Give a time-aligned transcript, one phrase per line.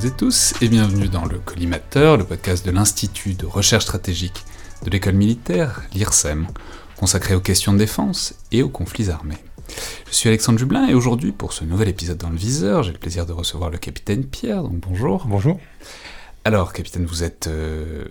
[0.00, 4.44] Toutes et tous et bienvenue dans le Collimateur, le podcast de l'Institut de recherche stratégique
[4.82, 6.46] de l'école militaire, l'IRSEM,
[6.96, 9.36] consacré aux questions de défense et aux conflits armés.
[10.08, 12.98] Je suis Alexandre Jublin et aujourd'hui, pour ce nouvel épisode dans le viseur, j'ai le
[12.98, 15.26] plaisir de recevoir le capitaine Pierre, donc bonjour.
[15.26, 15.60] Bonjour.
[16.46, 18.06] Alors, capitaine, vous êtes euh,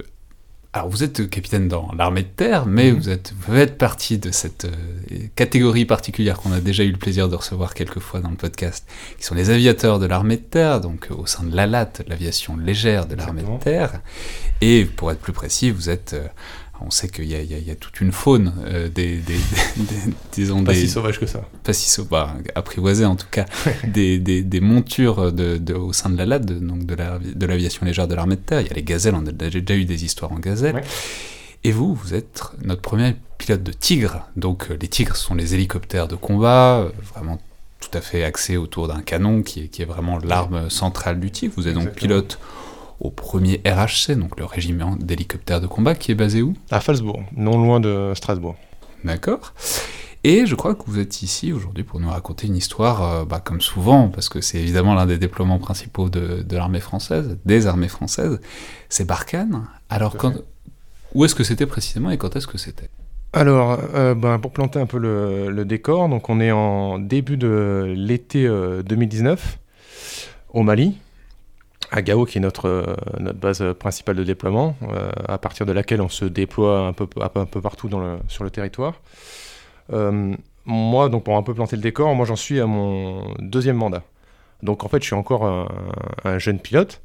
[0.71, 2.99] alors vous êtes capitaine dans l'armée de terre, mais mhm.
[2.99, 6.97] vous, êtes, vous faites partie de cette euh, catégorie particulière qu'on a déjà eu le
[6.97, 8.85] plaisir de recevoir quelques fois dans le podcast,
[9.17, 12.55] qui sont les aviateurs de l'armée de terre, donc euh, au sein de l'ALAT, l'aviation
[12.55, 14.01] légère de l'armée de terre.
[14.61, 16.27] Et pour être plus précis, vous êtes euh,
[16.81, 19.39] on sait qu'il y, y, a toute une faune euh, des, des,
[20.47, 21.41] des, pas si sauvage que ça.
[21.63, 23.45] Pas si sauvage, bah, apprivoisée en tout cas,
[23.83, 28.41] des, montures de, au sein de la LAD, donc de l'aviation légère de l'armée de
[28.41, 28.61] terre.
[28.61, 30.81] Il y a les gazelles, on a déjà eu des histoires en gazelle.
[31.63, 34.27] Et vous, vous êtes notre premier pilote de Tigre.
[34.35, 37.41] Donc euh, les Tigres sont les hélicoptères de combat, euh, vraiment
[37.79, 41.31] tout à fait axés autour d'un canon qui est, qui est vraiment l'arme centrale du
[41.31, 41.53] Tigre.
[41.57, 42.39] Vous êtes donc pilote
[42.99, 46.53] au premier RHC, donc le régiment d'hélicoptères de combat, qui est basé où?
[46.71, 48.55] À Falsbourg, non loin de Strasbourg.
[49.03, 49.53] D'accord.
[50.25, 53.41] Et je crois que vous êtes ici aujourd'hui pour nous raconter une histoire, euh, bah,
[53.43, 57.87] comme souvent, parce que c'est évidemment l'un des déploiements principaux de, l'armée française, des armées
[57.87, 58.41] françaises,
[58.89, 59.65] c'est Barkhane.
[59.89, 60.33] Alors, quand,
[61.13, 62.89] où est-ce que c'était précisément et quand est-ce que c'était?
[63.31, 67.93] Alors, euh, ben, pour planter un peu le, décor, donc on est en début de
[67.95, 70.97] l'été 2019 euh, au Mali,
[71.91, 75.71] à Gao, qui est notre, euh, notre base principale de déploiement, euh, à partir de
[75.71, 78.95] laquelle on se déploie un peu, un peu partout dans le, sur le territoire.
[79.91, 80.33] Euh,
[80.65, 84.03] moi, donc pour un peu planter le décor, moi j'en suis à mon deuxième mandat.
[84.61, 85.45] Donc en fait, je suis encore
[86.25, 87.01] un, jeune pilote.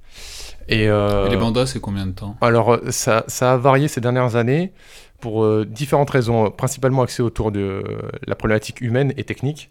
[0.68, 2.36] Et, les mandats, c'est combien de temps?
[2.40, 4.72] Alors ça, ça, a varié ces dernières années
[5.20, 7.84] pour différentes raisons, principalement axées autour de
[8.26, 9.70] la problématique humaine et technique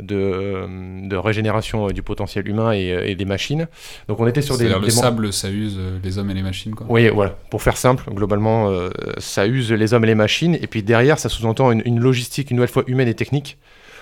[0.00, 3.68] de, euh, de régénération euh, du potentiel humain et, euh, des machines.
[4.08, 4.68] Donc on était sur des...
[4.68, 6.86] Le sable, ça use les hommes et les machines quoi.
[6.88, 7.36] Oui, voilà.
[7.50, 8.72] Pour faire simple, globalement,
[9.18, 10.54] ça use les hommes et les machines.
[10.54, 13.58] Et puis derrière, ça sous-entend une, logistique, une nouvelle fois humaine et technique,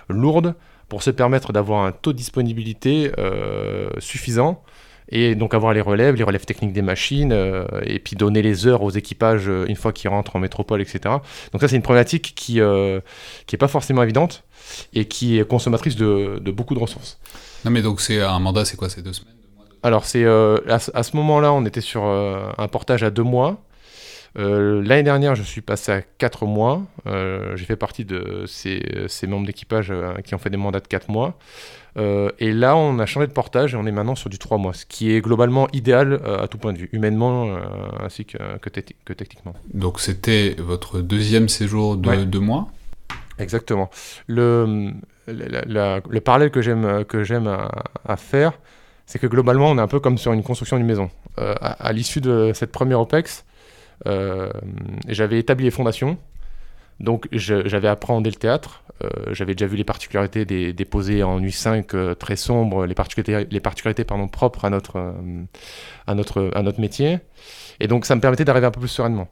[0.09, 0.55] lourde,
[0.89, 3.11] pour se permettre d'avoir un taux de disponibilité
[3.99, 4.62] suffisant
[5.09, 7.33] et donc avoir les relèves, les relèves techniques des machines,
[7.83, 11.00] et puis donner les heures aux équipages une fois qu'ils rentrent en métropole, etc.
[11.53, 13.03] Donc ça, c'est une problématique qui n'est
[13.47, 14.45] qui est pas forcément évidente,
[14.92, 17.19] et qui est consommatrice de, beaucoup de ressources.
[17.64, 18.88] Non mais donc c'est un mandat, c'est quoi?
[18.88, 19.34] C'est deux semaines
[19.82, 23.62] Alors c'est euh, à, ce moment-là, on était sur euh, un portage à deux mois.
[24.38, 26.82] Euh, l'année dernière, je suis passé à quatre mois.
[27.06, 29.92] J'ai fait partie de ces, ces membres d'équipage
[30.25, 31.37] qui ont fait des mandats de quatre mois.
[31.97, 34.72] et là, on a changé de portage et on est maintenant sur du trois mois,
[34.72, 37.56] ce qui est globalement idéal à tout point de vue, humainement
[37.98, 39.54] ainsi que, que, techniquement.
[39.75, 42.69] Donc c'était votre deuxième séjour de deux mois?
[43.41, 43.91] Exactement.
[44.27, 44.93] Le,
[45.27, 47.49] le parallèle que j'aime que j'aime
[48.05, 48.53] à, faire,
[49.06, 51.11] c'est que globalement, on est un peu comme sur une construction d'une maison.
[51.39, 53.45] Euh, à, l'issue de cette première OPEX,
[54.06, 54.50] euh,
[55.09, 56.19] j'avais établi les fondations.
[56.99, 62.15] Donc j'avais appréhendé le théâtre, euh, j'avais déjà vu les particularités des, posés en U5
[62.17, 65.15] très sombres, les particularités, les particularités pardon, propres à notre,
[66.06, 67.21] à, notre, à notre métier.
[67.81, 69.29] Et donc ça me permettait d'arriver un peu plus sereinement.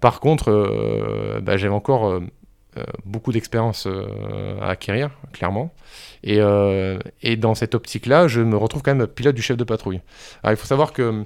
[0.00, 2.20] Par contre, bah, j'avais encore euh,
[3.04, 5.72] beaucoup d'expérience euh, à acquérir, clairement.
[6.22, 9.64] Et, euh, et, dans cette optique-là, je me retrouve quand même pilote du chef de
[9.64, 10.00] patrouille.
[10.42, 11.24] Alors, il faut savoir que...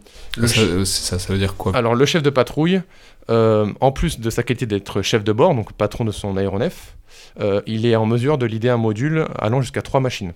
[0.84, 1.74] Ça, ça, veut dire quoi?
[1.74, 2.80] Alors, le chef de patrouille,
[3.28, 6.96] en plus de sa qualité d'être chef de bord, donc patron de son aéronef,
[7.66, 10.32] il est en mesure de lider un module allant jusqu'à trois machines.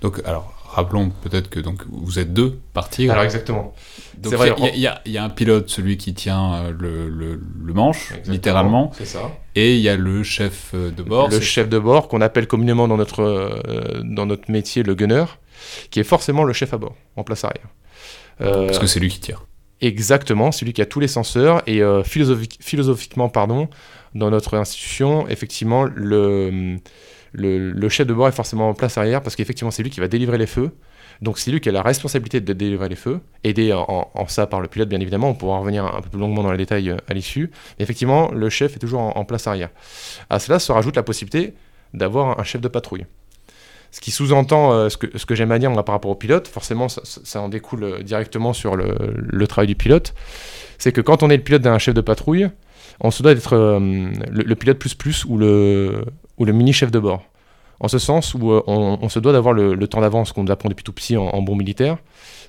[0.00, 3.08] Donc, alors, rappelons peut-être que donc vous êtes deux partis.
[3.08, 3.74] Alors exactement.
[4.16, 8.90] Donc il y, y, a un pilote, celui qui tient euh, le, le, manche, littéralement.
[8.94, 9.30] C'est ça.
[9.54, 11.28] Et il y a le chef euh, de bord.
[11.28, 15.24] Le chef de bord qu'on appelle communément dans notre euh, dans notre métier le gunner,
[15.90, 17.68] qui est forcément le chef à bord, en place arrière.
[18.38, 19.44] Parce que c'est lui qui tire.
[19.80, 23.68] Exactement, c'est lui qui a tous les senseurs et philosophiquement, pardon,
[24.14, 26.78] dans notre institution, effectivement, le
[27.32, 30.08] le, chef de bord est forcément en place arrière parce qu'effectivement, c'est lui qui va
[30.08, 30.70] délivrer les feux.
[31.20, 34.60] Donc, c'est lui qui a la responsabilité de délivrer les feux, aidé en, ça par
[34.60, 35.30] le pilote, bien évidemment.
[35.30, 37.50] On pourra revenir un peu plus longuement dans les détails euh, à l'issue.
[37.78, 39.70] Mais effectivement, le chef est toujours en, place arrière.
[40.30, 41.54] À cela se rajoute la possibilité
[41.94, 43.06] d'avoir un chef de patrouille.
[43.92, 46.48] Ce qui sous-entend euh, ce que, ce que j'aime à dire par rapport au pilote,
[46.48, 50.14] forcément ça, en découle euh, directement sur le, travail du pilote,
[50.78, 52.48] c'est que quand on est le pilote d'un chef de patrouille,
[53.00, 56.04] on se doit d'être le, pilote plus plus ou le,
[56.38, 57.22] ou le mini chef de bord.
[57.82, 60.68] En ce sens où euh, on, se doit d'avoir le, temps d'avance qu'on nous apprend
[60.68, 61.98] depuis tout petit en, bon militaire.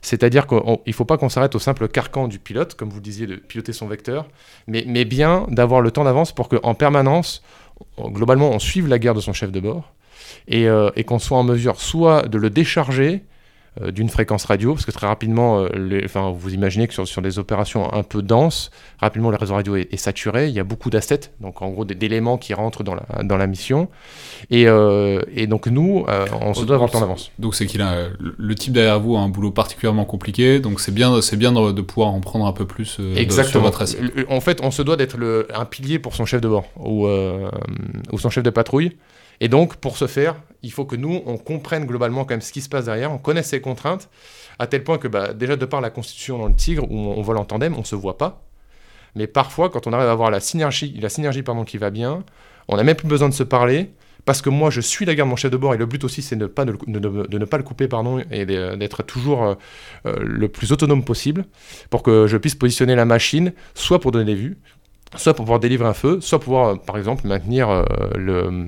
[0.03, 3.01] C'est-à-dire qu'il ne faut pas qu'on s'arrête au simple carcan du pilote, comme vous le
[3.01, 4.27] disiez, de piloter son vecteur,
[4.67, 7.41] mais, mais bien d'avoir le temps d'avance pour qu'en permanence,
[7.99, 9.93] globalement, on suive la guerre de son chef de bord
[10.47, 13.32] et, euh, qu'on soit en mesure soit de le décharger euh,
[13.91, 17.21] d'une fréquence radio, parce que très rapidement, euh, les, enfin, vous imaginez que sur, sur,
[17.21, 20.89] des opérations un peu denses, rapidement le réseau radio est, saturé, il y a beaucoup
[20.89, 23.89] d'assets, donc en gros d'éléments qui rentrent dans la, dans la mission,
[24.51, 26.05] et, euh, et donc nous,
[26.41, 27.31] on se doit avoir le temps d'avance.
[27.39, 30.93] Donc c'est qu'il a le type derrière vous a un boulot particulièrement compliqué, donc c'est
[30.93, 33.71] bien, c'est bien de, pouvoir en prendre un peu plus Exactement.
[33.71, 33.85] sur votre
[34.29, 35.17] En fait, on se doit d'être
[35.53, 38.91] un pilier pour son chef de bord ou, ou son chef de patrouille.
[39.39, 42.53] Et donc, pour ce faire, il faut que nous, on comprenne globalement quand même ce
[42.53, 44.09] qui se passe derrière, on connaisse ses contraintes,
[44.59, 47.21] à tel point que bah, déjà de par la constitution dans le Tigre, où on,
[47.21, 48.45] vole en tandem, on ne se voit pas.
[49.15, 52.23] Mais parfois, quand on arrive à avoir la synergie, la synergie pardon, qui va bien,
[52.67, 53.91] on n'a même plus besoin de se parler,
[54.25, 56.03] parce que moi, je suis la garde de mon chef de bord, et le but
[56.03, 59.55] aussi, c'est de, pas de, ne pas le couper, pardon, et d'être toujours euh,
[60.05, 61.45] euh, le plus autonome possible,
[61.89, 64.57] pour que je puisse positionner la machine, soit pour donner des vues,
[65.15, 67.83] soit pour pouvoir délivrer un feu, soit pour pouvoir, euh, par exemple, maintenir euh,
[68.15, 68.67] le,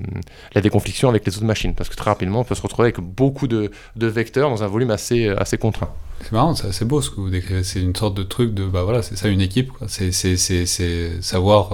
[0.54, 1.74] la déconfliction avec les autres machines.
[1.74, 4.66] Parce que très rapidement, on peut se retrouver avec beaucoup de, de vecteurs dans un
[4.66, 5.90] volume assez, euh, assez contraint.
[6.22, 7.62] C'est marrant, c'est assez beau ce que vous décrivez.
[7.62, 9.70] C'est une sorte de truc de, bah voilà, c'est ça une équipe.
[9.86, 10.12] C'est
[11.20, 11.72] savoir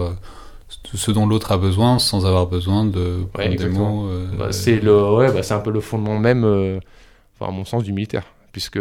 [0.68, 4.08] ce dont l'autre a besoin sans avoir besoin de prendre des mots.
[4.36, 7.84] Bah, c'est le, ouais, bah, c'est un peu le fondement même, enfin, à mon sens,
[7.84, 8.24] du militaire.
[8.50, 8.80] Puisque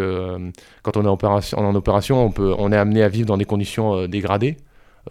[0.82, 3.38] quand on est en opération, en opération on, peut, on est amené à vivre dans
[3.38, 4.58] des conditions dégradées.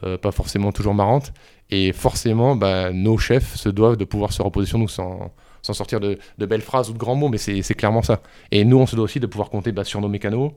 [0.04, 1.32] Euh, pas forcément toujours marrante.
[1.70, 5.32] Et forcément, bah, nos chefs se doivent de pouvoir se reposer sur nous sans,
[5.62, 8.20] sans sortir de, de, belles phrases ou de grands mots, mais c'est clairement ça.
[8.50, 10.52] Et nous, on se doit aussi de pouvoir compter bah, sur nos mécanos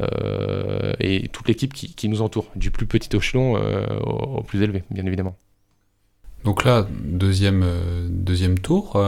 [0.00, 4.62] euh, et toute l'équipe qui, qui, nous entoure, du plus petit échelon euh, au, plus
[4.62, 5.36] élevé, bien évidemment.
[6.44, 7.64] Donc là, deuxième,
[8.08, 9.02] deuxième tour,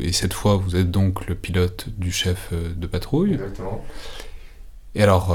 [0.00, 3.34] et cette fois, vous êtes donc le pilote du chef de patrouille.
[3.34, 3.84] Exactement.
[4.96, 5.32] Et alors,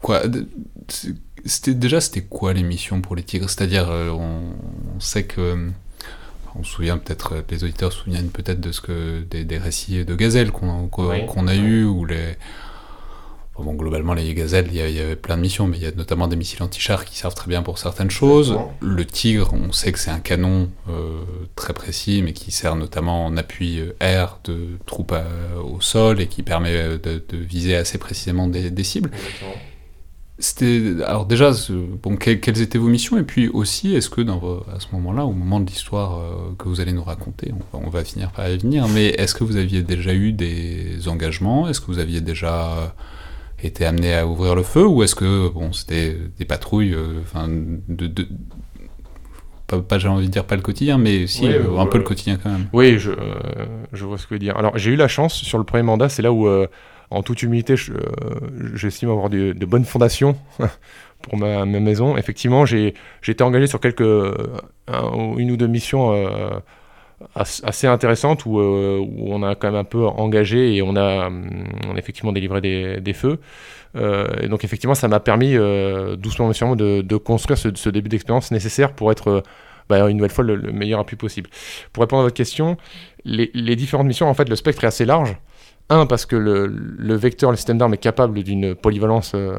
[0.00, 0.22] quoi
[1.46, 3.48] c'était déjà c'était quoi l'émission pour les tigres?
[3.48, 5.70] C'est-à-dire euh, on, sait que
[6.58, 10.14] on se souvient peut-être les auditeurs se souviennent peut-être de ce que des, récits de
[10.14, 12.36] gazelles qu'on a eu ou les
[13.58, 16.28] bon, globalement les gazelles il y, avait plein de missions mais il y a notamment
[16.28, 18.58] des missiles anti-chars qui servent très bien pour certaines choses.
[18.80, 21.20] Le tigre on sait que c'est un canon euh,
[21.56, 25.14] très précis mais qui sert notamment en appui euh, air de troupes
[25.62, 29.10] au sol et qui permet de, viser assez précisément des, des cibles
[30.38, 31.52] c'était alors déjà
[32.02, 33.16] bon quelles étaient vos missions?
[33.16, 36.68] Et puis aussi est-ce que dans à ce moment-là au moment de l'histoire euh, que
[36.68, 39.82] vous allez nous raconter on va, finir par y venir mais est-ce que vous aviez
[39.82, 41.68] déjà eu des engagements?
[41.68, 42.94] Est-ce que vous aviez déjà
[43.62, 44.86] été amené à ouvrir le feu?
[44.86, 48.28] Ou est-ce que bon c'était des patrouilles euh, enfin de, de
[49.66, 52.38] pas, j'ai envie de dire pas le quotidien, mais si, euh, un peu le quotidien
[52.40, 52.68] quand même.
[52.72, 53.10] Oui, je,
[53.92, 54.56] je vois ce que vous dire.
[54.56, 56.46] Alors, j'ai eu la chance sur le premier mandat, c'est là où
[57.10, 58.00] en toute humilité, euh,
[58.74, 60.36] j'estime avoir de, bonnes fondations
[61.22, 62.16] pour ma, maison.
[62.16, 62.94] Effectivement, j'ai
[63.26, 66.50] été engagé sur quelques, une ou deux missions euh,
[67.34, 71.30] assez intéressantes euh, où, on a quand même un peu engagé et on a,
[71.88, 73.38] on effectivement délivré des, feux.
[73.94, 75.56] et donc effectivement, ça m'a permis
[76.18, 79.42] doucement mais sûrement de, construire ce, début d'expérience nécessaire pour être
[79.88, 81.48] bah, une nouvelle fois le, meilleur appui possible.
[81.92, 82.76] Pour répondre à votre question,
[83.24, 85.36] les, différentes missions, en fait, le spectre est assez large.
[85.88, 89.54] Un, parce que le, vecteur, le système d'armes est capable d'une polyvalence euh,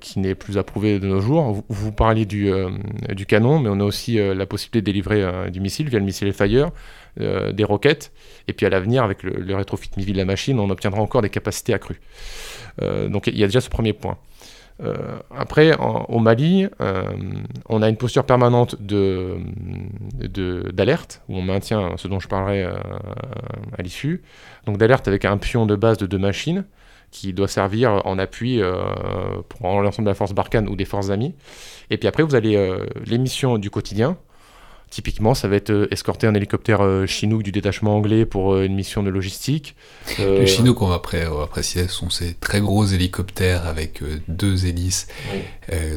[0.00, 1.64] qui n'est plus approuvée de nos jours.
[1.68, 2.70] Vous, parliez du, euh,
[3.08, 6.04] du, canon, mais on a aussi euh, la possibilité de délivrer du missile via le
[6.04, 6.70] missile Fire,
[7.16, 8.12] des roquettes,
[8.48, 11.20] et puis à l'avenir, avec le, le rétrofit MIVI de la machine, on obtiendra encore
[11.20, 12.00] des capacités accrues.
[12.80, 14.16] donc il y a déjà ce premier point.
[14.80, 17.04] Euh, après, au Mali, euh,
[17.68, 22.72] on a une posture permanente d'alerte, de, où on maintient ce dont je parlerai euh,
[23.76, 24.22] à l'issue.
[24.66, 26.64] Donc d'alerte avec un pion de base de deux machines
[27.10, 28.62] qui doit servir en appui
[29.50, 31.34] pour l'ensemble de la force Barkhane ou des forces amies.
[31.90, 32.74] Et puis après, vous avez
[33.04, 34.16] les missions du quotidien,
[34.92, 38.66] Typiquement, ça va être euh, escorter un hélicoptère euh, Chinook du détachement anglais pour euh,
[38.66, 39.74] une mission de logistique.
[40.18, 45.06] Les Chinook, on va, apprécier, sont ces très gros hélicoptères avec deux hélices.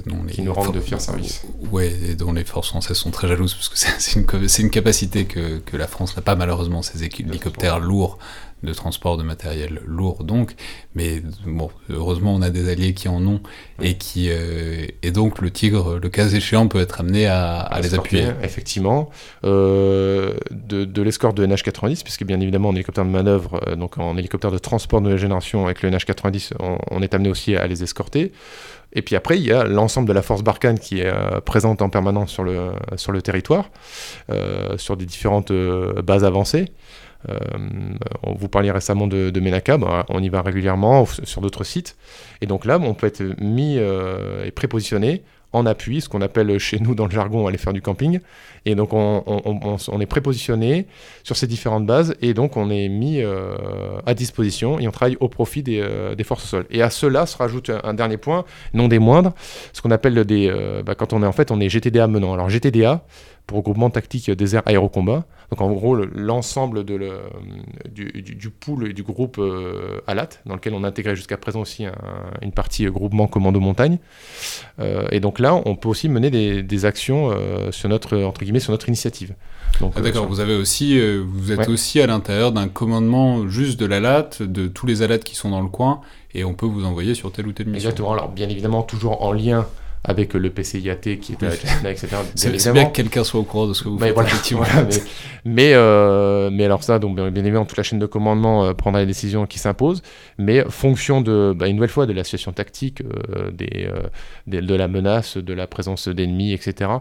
[0.05, 1.43] dont qui nous rendent de fiers services.
[1.73, 4.25] Ouais, et dont les forces françaises sont très jalouses, parce que c'est une,
[4.65, 8.17] une, capacité que, que la France n'a pas malheureusement, ces hélicoptères lourds
[8.63, 10.55] de transport de matériel lourd donc,
[10.95, 13.41] mais bon, heureusement on a des alliés qui en ont
[13.81, 17.93] et qui euh, et donc le Tigre, le cas échéant, peut être amené à, les
[17.93, 18.27] appuyer.
[18.41, 19.09] Effectivement,
[19.43, 24.17] euh, de, l'escorte de NH90, puisque bien évidemment en hélicoptère de manœuvre, euh, donc en
[24.17, 26.53] hélicoptère de transport de nouvelle génération avec le NH90,
[26.91, 28.31] on, est amené aussi à les escorter.
[28.93, 31.89] Et puis après, il y a l'ensemble de la force Barkhane qui est présente en
[31.89, 33.69] permanence sur le, sur le territoire,
[34.77, 36.71] sur des différentes bases avancées.
[37.29, 37.35] Euh,
[38.23, 41.95] on vous parlait récemment de, de Menaka, bah, on y va régulièrement sur d'autres sites.
[42.41, 46.57] Et donc là, on peut être mis euh, et prépositionné en appui, ce qu'on appelle
[46.59, 48.19] chez nous dans le jargon aller faire du camping.
[48.65, 50.85] Et donc on, est prépositionné
[51.23, 53.21] sur ces différentes bases et donc on est mis
[54.05, 55.81] à disposition et on travaille au profit des,
[56.25, 56.65] forces au sol.
[56.71, 59.33] Et à cela se rajoute un, dernier point, non des moindres,
[59.71, 60.53] ce qu'on appelle des...
[60.85, 62.33] Bah, quand on est en fait, on est GTDA menant.
[62.33, 63.05] Alors GTDA,
[63.47, 65.25] pour regroupement tactique désert aérocombat.
[65.51, 67.19] Donc en gros, l'ensemble de le,
[67.89, 71.61] du, du, pool et du groupe euh, ALAT, dans lequel on a intégré jusqu'à présent
[71.61, 71.85] aussi
[72.41, 73.99] une partie groupement commando montagne.
[74.79, 78.41] Euh, et donc là, on peut aussi mener des, des actions euh, sur notre entre
[78.43, 79.35] guillemets sur notre initiative.
[79.81, 84.29] Ah, D'accord, vous avez aussi, vous êtes aussi à l'intérieur d'un commandement juste de l'ALAT,
[84.39, 86.01] de tous les ALAT qui sont dans le coin,
[86.33, 87.89] et on peut vous envoyer sur telle ou telle mission.
[87.89, 88.13] Exactement.
[88.13, 89.67] Alors bien évidemment toujours en lien
[90.07, 92.17] avec le PCIAT qui est là, etc.
[92.35, 95.05] C'est bien que quelqu'un soit au courant de ce que vous faites.
[95.45, 98.99] mais, euh, mais, alors ça, donc bien, évidemment, toute la chaîne de commandement euh, prendra
[99.01, 100.03] les décisions qui s'imposent,
[100.37, 103.01] mais fonction de, bah, une nouvelle fois, de la situation tactique,
[103.35, 103.89] euh, des,
[104.47, 106.91] de la menace, de la présence d'ennemis, etc.,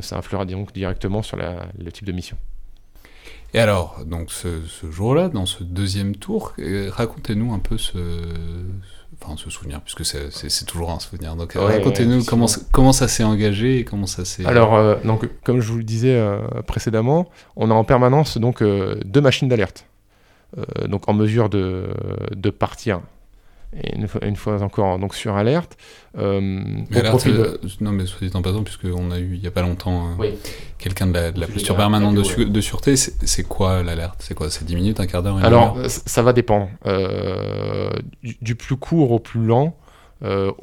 [0.00, 2.36] ça influera donc directement sur le type de mission.
[3.54, 6.54] Et alors, donc ce, ce jour-là, dans ce deuxième tour,
[6.90, 7.98] racontez-nous un peu ce,
[9.22, 11.36] enfin se souvenir, puisque c'est toujours un souvenir.
[11.36, 14.44] Donc racontez-nous comment, comment ça s'est engagé et comment ça s'est...
[14.46, 18.62] Alors, euh, donc, comme je vous le disais euh, précédemment, on a en permanence donc,
[18.62, 19.86] euh, deux machines d'alerte,
[20.86, 21.88] donc en mesure de,
[22.34, 23.00] de partir
[23.76, 25.76] et une fois, encore donc sur alerte.
[26.16, 29.46] Euh, mais alerte euh, Non, mais soit dit en passant, puisqu'on a eu il n'y
[29.46, 30.30] a pas longtemps euh,
[30.78, 34.20] quelqu'un de la, de la posture permanente de, de, sûreté, c'est quoi l'alerte?
[34.20, 36.70] C'est quoi C'est 10 minutes, un quart d'heure Alors, ça va dépendre.
[38.22, 39.76] Du, plus court au plus lent.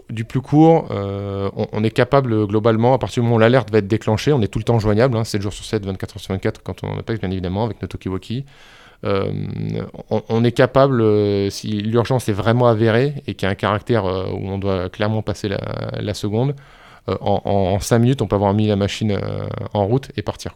[0.10, 3.88] du plus court, on, est capable globalement, à partir du moment où l'alerte va être
[3.88, 6.34] déclenchée, on est tout le temps joignable, hein, 7 jours sur 7, 24 heures sur
[6.34, 8.46] 24 quand on appelle bien évidemment avec nos Tokiwoki.
[9.04, 9.32] Euh,
[10.10, 14.06] on, est capable, euh, si l'urgence est vraiment avérée et qu'il y a un caractère
[14.06, 16.56] euh, où on doit clairement passer la, seconde,
[17.08, 19.20] en, 5 minutes, on peut avoir mis la machine
[19.74, 20.56] en route et partir.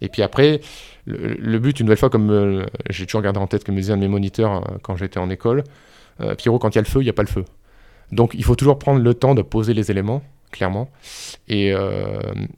[0.00, 0.60] Et puis après,
[1.06, 3.96] le, but, une nouvelle fois, comme j'ai toujours gardé en tête que me disait un
[3.96, 5.64] de mes moniteurs quand j'étais en école,
[6.38, 7.44] Pierrot, quand il y a le feu, il n'y a pas le feu.
[8.12, 10.88] Donc il faut toujours prendre le temps de poser les éléments, clairement,
[11.48, 11.74] et,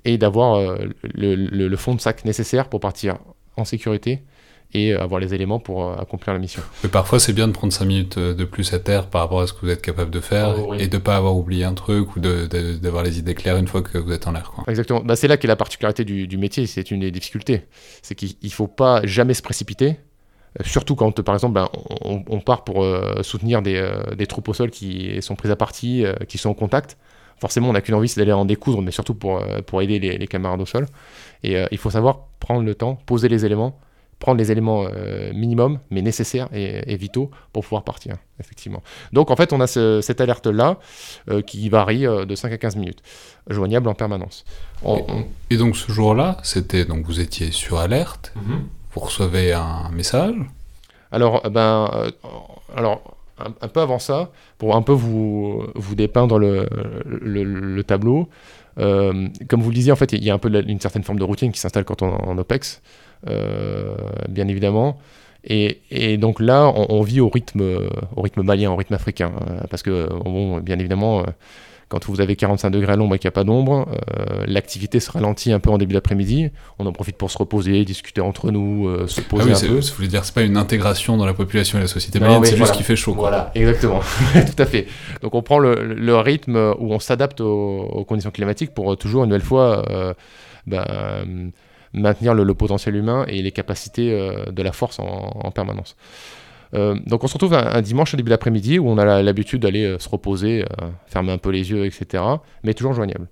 [0.05, 3.17] et d'avoir le, fond de sac nécessaire pour partir
[3.57, 4.23] en sécurité
[4.75, 6.61] et avoir les éléments pour euh, accomplir la mission.
[6.83, 9.41] Mais parfois, c'est bien de prendre 5 minutes euh, de plus à terre par rapport
[9.41, 11.65] à ce que vous êtes capable de faire oh, et de ne pas avoir oublié
[11.65, 14.53] un truc ou d'avoir les idées claires une fois que vous êtes en l'air.
[14.67, 15.01] Exactement.
[15.01, 17.63] Bah, c'est là qu'est la particularité du, du métier, c'est une des difficultés.
[18.03, 19.97] C'est qu'il ne faut pas jamais se précipiter.
[20.59, 21.69] Euh, surtout quand, par exemple, ben,
[22.03, 22.85] on, part pour
[23.23, 26.97] soutenir des, des, troupes au sol qui sont prises à partie, qui sont en contact
[27.41, 30.17] forcément, on n'a qu'une envie, c'est d'aller en découdre, mais surtout pour, pour aider les,
[30.17, 30.87] les, camarades au sol.
[31.43, 33.77] Et il faut savoir prendre le temps, poser les éléments,
[34.25, 38.83] prendre les éléments euh, minimums, mais nécessaires et, vitaux pour pouvoir partir, effectivement.
[39.13, 40.79] Donc en fait, on a cette alerte-là
[41.29, 43.03] euh, qui varie euh, de 5 à 15 minutes,
[43.51, 44.47] joignable en permanence.
[45.51, 48.63] Et, donc ce jour-là, c'était donc vous étiez sur alerte, mhm.
[48.95, 50.37] vous recevez un message
[51.13, 51.91] Alors, ben,
[52.75, 56.67] alors un, peu avant ça, pour un peu vous, vous dépeindre le,
[57.05, 58.31] le, tableau,
[58.79, 61.25] comme vous le disiez, en fait, il y a un peu une certaine forme de
[61.25, 62.81] routine qui s'installe quand on est en OPEX.
[63.29, 63.97] Euh,
[64.29, 64.99] bien évidemment.
[65.47, 67.63] Et, donc là, on, vit au rythme,
[68.17, 69.31] au rythme malien, au rythme africain.
[69.47, 71.25] Euh, parce que, bon, bien évidemment, euh,
[71.91, 73.87] quand vous avez 45 degrés à l'ombre et qu'il n'y a pas d'ombre,
[74.47, 76.49] l'activité se ralentit un peu en début d'après-midi.
[76.79, 79.81] On en profite pour se reposer, discuter entre nous, se poser ah oui, un peu.
[79.81, 82.57] Vous voulez dire, c'est pas une intégration dans la population et la société malienne, c'est
[82.57, 83.13] juste qu'il fait chaud.
[83.13, 84.01] Voilà, exactement,
[84.33, 84.87] tout à fait.
[85.21, 89.43] Donc on prend le, rythme où on s'adapte aux, conditions climatiques pour toujours une nouvelle
[89.43, 89.85] fois.
[90.67, 91.23] Bah,
[91.95, 95.97] maintenir le, potentiel humain et les capacités euh, de la force en, permanence.
[96.75, 99.85] Euh, donc on se retrouve un, dimanche au début d'après-midi où on a l'habitude d'aller
[99.85, 100.65] euh, se reposer,
[101.07, 102.23] fermer un peu les yeux, etc.
[102.65, 103.29] Mais toujours joignable.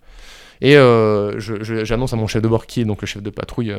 [0.60, 3.74] Et j'annonce à mon chef de bord, qui est donc le chef de patrouille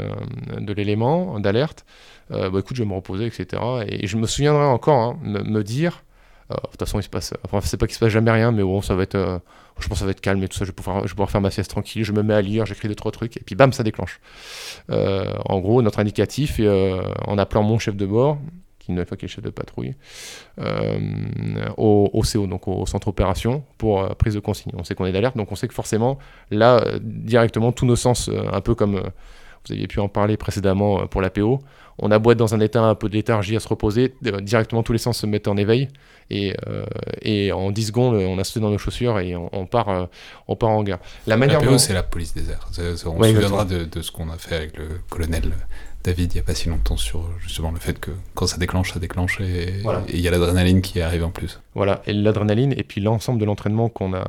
[0.59, 1.85] de l'élément, d'alerte,
[2.29, 3.61] bah, écoute, je vais me reposer, etc.
[3.87, 6.03] Et, je me souviendrai encore hein, me, dire,
[6.49, 8.63] de toute façon, il se passe, enfin, c'est pas qu'il se passe jamais rien, mais
[8.63, 9.41] bon, ça va être
[9.79, 11.25] je pense que ça va être calme et tout ça, je vais pouvoir, je vais
[11.25, 13.55] faire ma sieste tranquille, je me mets à lire, j'écris deux, trois trucs, et puis
[13.55, 14.19] bam, ça déclenche.
[14.89, 18.37] Euh, en gros, notre indicatif, euh, en appelant mon chef de bord,
[18.79, 19.95] qui une fois qu'il est chef de patrouille,
[20.59, 20.99] euh,
[21.77, 24.73] au, au, CO, donc au centre opération, pour prise de consigne.
[24.77, 26.19] On sait qu'on est d'alerte, donc on sait que forcément,
[26.51, 29.01] là, directement, tous nos sens, un peu comme
[29.67, 31.59] vous aviez pu en parler précédemment pour l'APO.
[31.99, 34.93] On a être dans un état un peu de léthargie à se reposer, directement tous
[34.93, 35.89] les sens se mettent en éveil.
[36.31, 36.55] Et,
[37.21, 40.07] et en 10 secondes, on a sauté dans nos chaussures et on, part,
[40.47, 40.97] on part en guerre.
[41.27, 42.67] La L'APO, c'est la police des airs.
[42.71, 45.51] on se souviendra de, de, ce qu'on a fait avec le colonel
[46.03, 48.91] David il n'y a pas si longtemps sur justement le fait que quand ça déclenche,
[48.93, 51.61] ça déclenche et il y a l'adrénaline qui arrive en plus.
[51.75, 54.25] Voilà, et l'adrénaline et puis l'ensemble de l'entraînement qu'on a,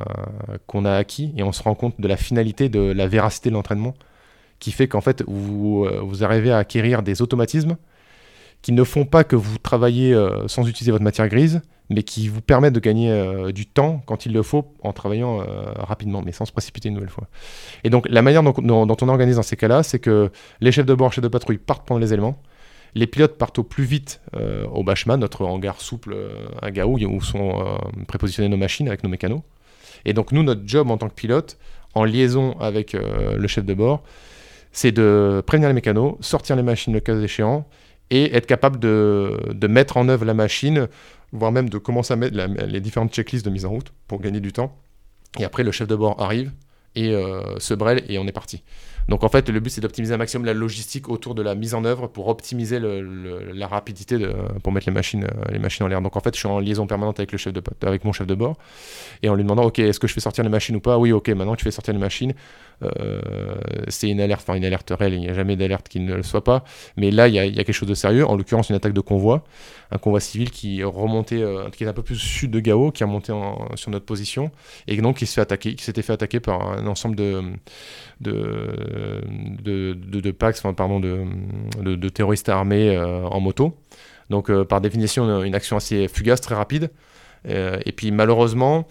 [0.67, 3.55] qu'on a acquis et on se rend compte de la finalité, de la véracité de
[3.55, 3.93] l'entraînement
[4.59, 7.77] qui fait qu'en fait vous, euh, vous arrivez à acquérir des automatismes
[8.65, 12.27] qui ne font pas que vous travaillez euh, sans utiliser votre matière grise, mais qui
[12.27, 15.45] vous permettent de gagner euh, du temps quand il le faut en travaillant euh,
[15.77, 17.27] rapidement, mais sans se précipiter une nouvelle fois.
[17.83, 20.31] Et donc la manière dont, on organise dans ces cas-là, c'est que
[20.61, 22.41] les chefs de bord, chefs de patrouille partent prendre les éléments,
[22.95, 24.19] les pilotes partent au plus vite
[24.73, 26.15] au Bachman, notre hangar souple
[26.59, 29.41] à Gao, où sont prépositionnées nos machines avec nos mécanos.
[30.05, 31.59] Et donc nous, notre job en tant que pilote,
[31.93, 34.01] en liaison avec le chef de bord,
[34.75, 37.65] c'est de prévenir les mécanos, sortir les machines le cas échéant,
[38.09, 40.89] et être capable de, mettre en œuvre la machine,
[41.31, 44.41] voire même de commencer à mettre les différentes checklists de mise en route pour gagner
[44.41, 44.77] du temps.
[45.39, 46.51] Et après, le chef de bord arrive
[46.93, 48.63] et euh, se brêle et on est parti.
[49.07, 51.73] Donc en fait, le but c'est d'optimiser un maximum la logistique autour de la mise
[51.73, 55.87] en œuvre pour optimiser la rapidité de, pour mettre les machines, euh, les machines en
[55.87, 56.01] l'air.
[56.01, 58.27] Donc en fait, je suis en liaison permanente avec, le chef de, avec mon chef
[58.27, 58.57] de bord
[59.21, 60.97] et en lui demandant Ok, est-ce que je fais sortir les machines ou pas?
[60.97, 62.33] Oui, ok, maintenant tu fais sortir les machines.
[62.83, 63.55] Euh,
[63.87, 66.23] c'est une alerte, enfin une alerte réelle, il n'y a jamais d'alerte qui ne le
[66.23, 66.63] soit pas.
[66.97, 69.43] Mais là, il y, a, quelque chose de sérieux, en l'occurrence une attaque de convoi,
[69.91, 73.03] un convoi civil qui remontait, euh, qui est un peu plus sud de Gao, qui
[73.03, 73.33] a monté
[73.75, 74.51] sur notre position,
[74.87, 77.41] et donc qui s'est fait attaquer, qui s'était fait attaquer par un ensemble de,
[80.31, 83.77] Pax, pardon, de, terroristes armés euh, en moto.
[84.29, 86.89] Donc par définition, une action assez fugace, très rapide.
[87.47, 88.87] et puis malheureusement,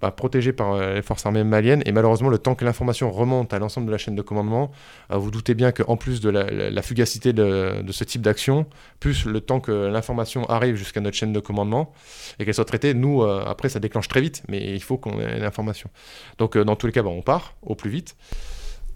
[0.00, 1.82] protégé par euh, les forces armées maliennes.
[1.86, 4.70] Et malheureusement, le temps que l'information remonte à l'ensemble de la chaîne de commandement,
[5.10, 8.66] euh, vous doutez bien qu'en plus de la, fugacité de, ce type d'action,
[9.00, 11.92] plus le temps que l'information arrive jusqu'à notre chaîne de commandement
[12.38, 15.18] et qu'elle soit traitée, nous, euh, après, ça déclenche très vite, mais il faut qu'on
[15.18, 15.90] ait l'information.
[16.38, 18.16] Donc, dans tous les cas, bah, on part au plus vite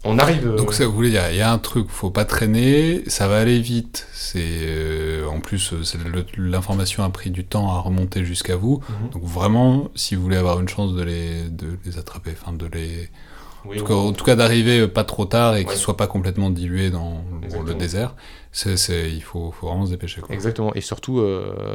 [0.03, 0.47] on arrive.
[0.47, 3.27] Euh, Donc ça, vous voulez dire, il y a un truc, faut pas traîner, ça
[3.27, 4.07] va aller vite.
[4.13, 5.83] C'est euh, en plus, euh,
[6.37, 8.81] l'information a pris du temps à remonter jusqu'à vous.
[8.89, 9.09] Mhm.
[9.09, 12.65] Donc vraiment, si vous voulez avoir une chance de les, de les attraper, enfin de
[12.65, 13.09] les,
[13.63, 17.23] en, tout cas, d'arriver pas trop tard et qu'ils soient pas complètement dilués dans
[17.63, 18.15] le désert.
[18.51, 18.75] C'est,
[19.11, 20.21] il faut, faut, vraiment se dépêcher.
[20.29, 20.73] Exactement.
[20.73, 21.23] Et surtout,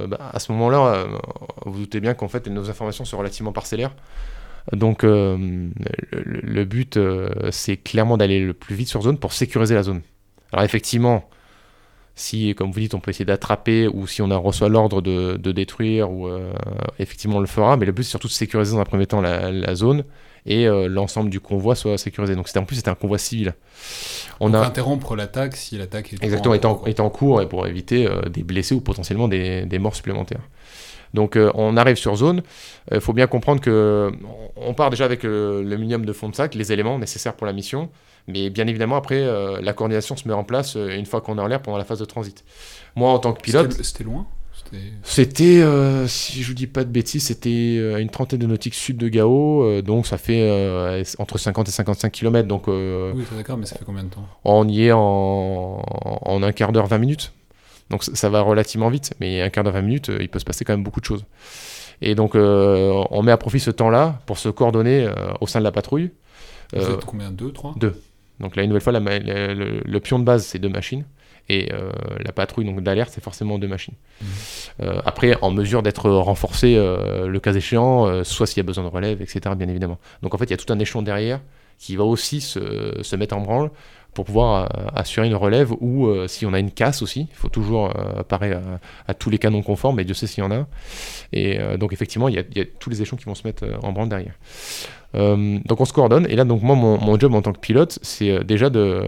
[0.09, 1.07] bah, à ce moment-là,
[1.64, 3.92] vous doutez bien qu'en fait, nos informations sont relativement parcellaires.
[4.72, 5.68] Donc euh,
[6.11, 10.02] le, but, euh, c'est clairement d'aller le plus vite sur zone pour sécuriser la zone.
[10.52, 11.29] Alors effectivement,
[12.16, 15.52] si, comme vous dites, on peut essayer d'attraper ou si on a reçoit l'ordre de,
[15.52, 16.52] détruire, ou euh,
[16.98, 19.20] effectivement on le fera, mais le but c'est surtout de sécuriser dans un premier temps
[19.20, 20.05] la, zone
[20.46, 22.35] et l'ensemble du convoi soit sécurisé.
[22.37, 23.55] Donc c'était en plus c'était un convoi civil.
[24.40, 28.44] On a interrompre l'attaque si l'attaque est exactement est en, cours et pour éviter des
[28.44, 30.42] blessés ou potentiellement des morts supplémentaires.
[31.16, 32.42] Donc euh, on arrive sur zone.
[32.90, 34.12] Il euh, faut bien comprendre que
[34.55, 37.52] on part déjà avec le, minimum de fond de sac, les éléments nécessaires pour la
[37.52, 37.88] mission.
[38.29, 41.40] Mais bien évidemment, après, euh, la coordination se met en place une fois qu'on est
[41.40, 42.44] en l'air pendant la phase de transit.
[42.94, 43.72] Moi, en tant que pilote.
[43.83, 44.26] C'était loin?
[45.05, 45.62] C'était,
[46.09, 49.09] si je vous dis pas de bêtises, c'était à une trentaine de nautiques sud de
[49.09, 50.42] Gao, donc ça fait
[51.18, 52.48] entre 50 et 55 km.
[52.48, 54.26] Donc, oui, d'accord, mais ça fait combien de temps?
[54.44, 57.33] On y est en, en un quart d'heure, 20 minutes.
[57.90, 60.44] Donc ça va relativement vite, mais un quart d'heure, 20 minutes, euh, il peut se
[60.44, 61.25] passer quand même beaucoup de choses.
[62.03, 65.61] Et donc euh, on met à profit ce temps-là pour se coordonner euh, au sein
[65.61, 66.11] de la patrouille.
[66.72, 67.31] Vous êtes combien?
[67.31, 67.75] Deux, trois?
[67.77, 68.01] Deux.
[68.40, 71.05] Donc là, une nouvelle fois, le, pion de base, c'est deux machines.
[71.49, 71.70] Et
[72.22, 73.94] la patrouille donc d'alerte, c'est forcément deux machines.
[74.20, 74.85] Mmh.
[75.05, 79.22] après, en mesure d'être renforcé, le cas échéant, soit s'il y a besoin de relève,
[79.22, 79.99] etc., bien évidemment.
[80.22, 81.40] Donc en fait, il y a tout un échelon derrière
[81.79, 83.70] qui va aussi se, se mettre en branle
[84.16, 87.37] pour pouvoir euh, assurer une relève ou euh, si on a une casse aussi, il
[87.37, 88.59] faut toujours euh, parer
[89.07, 90.66] à, tous les canons conformes, mais Dieu sait s'il y en a.
[91.35, 94.09] Et donc effectivement, il y, a, tous les échelons qui vont se mettre en branle
[94.09, 94.33] derrière.
[95.12, 98.42] donc on se coordonne, et là donc moi mon, job en tant que pilote, c'est
[98.42, 99.02] déjà de,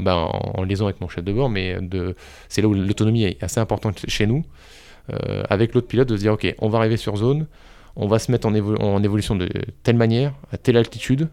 [0.00, 2.14] ben, en, liaison avec mon chef de bord, mais de,
[2.48, 4.44] c'est là où l'autonomie est assez importante chez nous,
[5.48, 7.46] avec l'autre pilote de se dire ok, on va arriver sur zone,
[7.96, 9.48] on va se mettre en, en évolution de
[9.82, 11.28] telle manière, à telle altitude,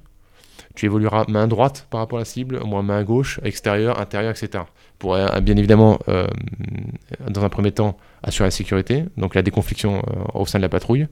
[0.76, 4.66] tu évolueras main droite par rapport à la cible, moi main gauche, extérieur, intérieur, etc.
[5.00, 6.28] Pour euh, bien évidemment, euh,
[7.30, 10.70] dans un premier temps, assurer la sécurité, donc la déconfliction euh, au sein de la
[10.70, 11.08] patrouille.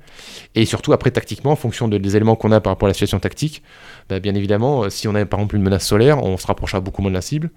[0.56, 3.20] Et surtout, après, tactiquement, en fonction des éléments qu'on a par rapport à la situation
[3.20, 3.62] tactique,
[4.10, 7.02] bah, bien évidemment, si on a par exemple une menace solaire, on se rapprochera beaucoup
[7.02, 7.52] moins de la cible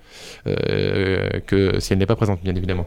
[0.44, 2.86] que si elle n'est pas présente, bien évidemment.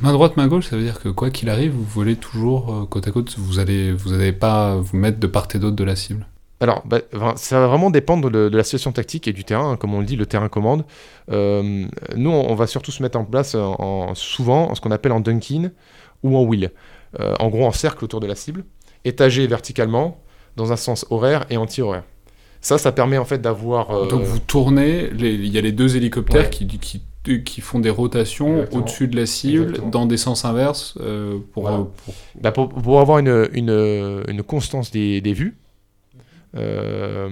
[0.00, 3.06] Main droite, main gauche, ça veut dire que quoi qu'il arrive, vous volez toujours côte
[3.06, 5.96] à côte, vous allez, vous n'allez pas vous mettre de part et d'autre de la
[5.96, 6.26] cible
[6.60, 7.00] alors, bah,
[7.36, 9.72] ça va vraiment dépendre de, la situation tactique et du terrain.
[9.72, 10.84] Hein, comme on le dit, le terrain commande.
[11.30, 15.12] Euh, nous, on, va surtout se mettre en place en, souvent en ce qu'on appelle
[15.12, 15.70] en dunking
[16.22, 16.70] ou en wheel.
[17.18, 18.64] Euh, en gros, en cercle autour de la cible,
[19.06, 20.22] étagé verticalement
[20.56, 22.04] dans un sens horaire et anti-horaire.
[22.60, 23.90] Ça, ça permet en fait d'avoir.
[23.90, 27.02] Euh, Donc vous tournez, il y a les deux hélicoptères qui, qui,
[27.42, 30.98] qui, font des rotations au-dessus de la cible dans des sens inverses
[31.54, 31.70] pour,
[32.38, 32.68] bah, pour...
[32.68, 35.56] pour, avoir une, une, une constance des, des vues.
[36.56, 37.28] Euh,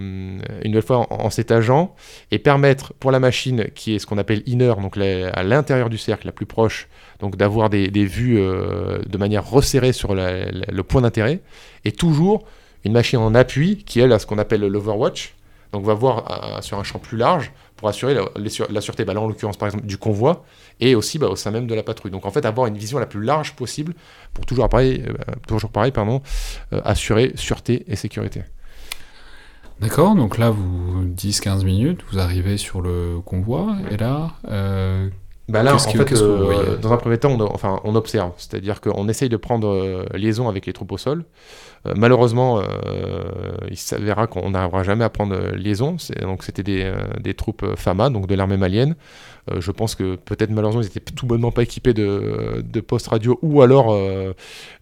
[0.62, 1.94] une nouvelle fois en, s'étageant
[2.30, 5.98] et permettre pour la machine qui est ce qu'on appelle inner, donc à l'intérieur du
[5.98, 11.00] cercle, la plus proche, donc d'avoir des, vues euh, de manière resserrée sur le point
[11.00, 11.40] d'intérêt,
[11.84, 12.44] et toujours
[12.84, 15.34] une machine en appui qui elle a ce qu'on appelle l'overwatch,
[15.72, 19.20] donc va voir euh, sur un champ plus large pour assurer la, sûreté, bah, là
[19.20, 20.44] en l'occurrence par exemple du convoi,
[20.78, 22.12] et aussi bah, au sein même de la patrouille.
[22.12, 23.94] Donc en fait avoir une vision la plus large possible
[24.32, 25.04] pour toujours pareil,
[25.48, 26.22] toujours pareil pardon,
[26.84, 28.44] assurer sûreté et sécurité.
[29.80, 35.08] D'accord, donc là, vous 10-15 minutes, vous arrivez sur le convoi, et là, euh,
[35.48, 39.08] bah là, en fait, euh, dans un premier temps, on, enfin, on observe, c'est-à-dire qu'on
[39.08, 41.24] essaye de prendre euh, liaison avec les troupes au sol.
[41.96, 42.62] Malheureusement,
[43.70, 45.96] il s'avérera qu'on n'arrivera jamais à prendre liaison.
[46.20, 48.94] Donc, c'était des, troupes FAMA, donc de l'armée malienne,
[49.50, 53.08] euh, je pense que peut-être malheureusement ils n'étaient tout bonnement pas équipés de, de postes
[53.08, 54.32] radio ou alors euh,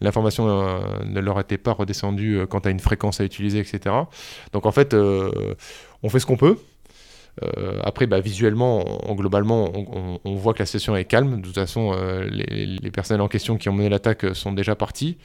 [0.00, 3.94] l'information euh, ne leur était pas redescendue quant à une fréquence à utiliser, etc.
[4.52, 6.56] Donc en fait, on fait ce qu'on peut.
[7.44, 9.70] Euh, après, bah, visuellement, globalement,
[10.25, 11.40] on, voit que la situation est calme.
[11.40, 14.75] De toute façon, euh, les, personnels en question qui ont mené l'attaque euh, sont déjà
[14.75, 15.18] partis.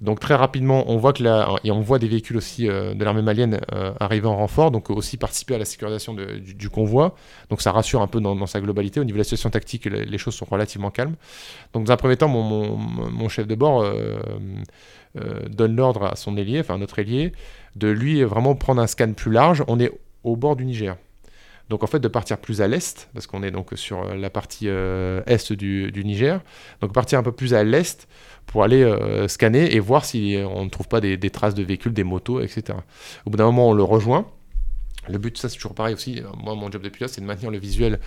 [0.00, 3.20] Donc très rapidement, on voit que là, et on voit des véhicules aussi de l'armée
[3.20, 3.60] malienne
[3.98, 7.16] arriver en renfort, donc aussi participer à la sécurisation du, convoi.
[7.50, 9.00] Donc ça rassure un peu dans, sa globalité.
[9.00, 11.16] Au niveau de la situation tactique, les, choses sont relativement calmes.
[11.72, 13.84] Donc dans un premier temps, mon, mon chef de bord
[15.50, 17.32] donne l'ordre à son ailier, enfin notre ailier,
[17.74, 19.64] de lui vraiment prendre un scan plus large.
[19.66, 19.90] On est
[20.22, 20.96] au bord du Niger.
[21.68, 24.30] Donc en fait de partir plus à l'est, parce qu'on est donc sur euh, la
[24.30, 26.40] partie euh, est du, Niger,
[26.80, 28.08] donc partir un peu plus à l'est
[28.46, 31.92] pour aller euh, scanner et voir si on ne trouve pas des, traces de véhicules,
[31.92, 32.78] des motos, etc.
[33.26, 34.26] Au bout d'un moment on le rejoint,
[35.08, 37.50] le but, ça c'est toujours pareil aussi, moi mon job de pilote c'est de maintenir
[37.50, 37.98] le visuel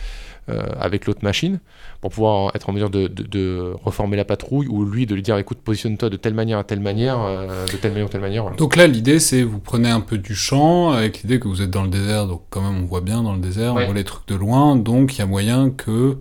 [0.49, 1.59] euh, avec l'autre machine
[2.01, 5.59] pour pouvoir être en mesure de, reformer la patrouille ou lui de lui dire écoute
[5.59, 8.51] positionne-toi de telle manière à telle manière, euh, de telle manière ou telle manière.
[8.55, 11.71] Donc là l'idée c'est vous prenez un peu du champ avec l'idée que vous êtes
[11.71, 14.03] dans le désert, donc quand même on voit bien dans le désert, on voit les
[14.03, 16.17] trucs de loin, donc il y a moyen que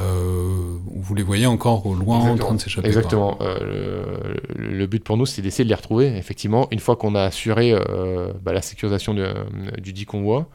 [0.00, 2.88] euh, vous les voyez encore au loin en train de s'échapper.
[2.88, 3.38] Exactement.
[3.40, 7.22] Euh, le, but pour nous, c'est d'essayer de les retrouver, effectivement, une fois qu'on a
[7.22, 9.14] assuré euh, bah, la sécurisation
[9.78, 10.48] du dit convoi.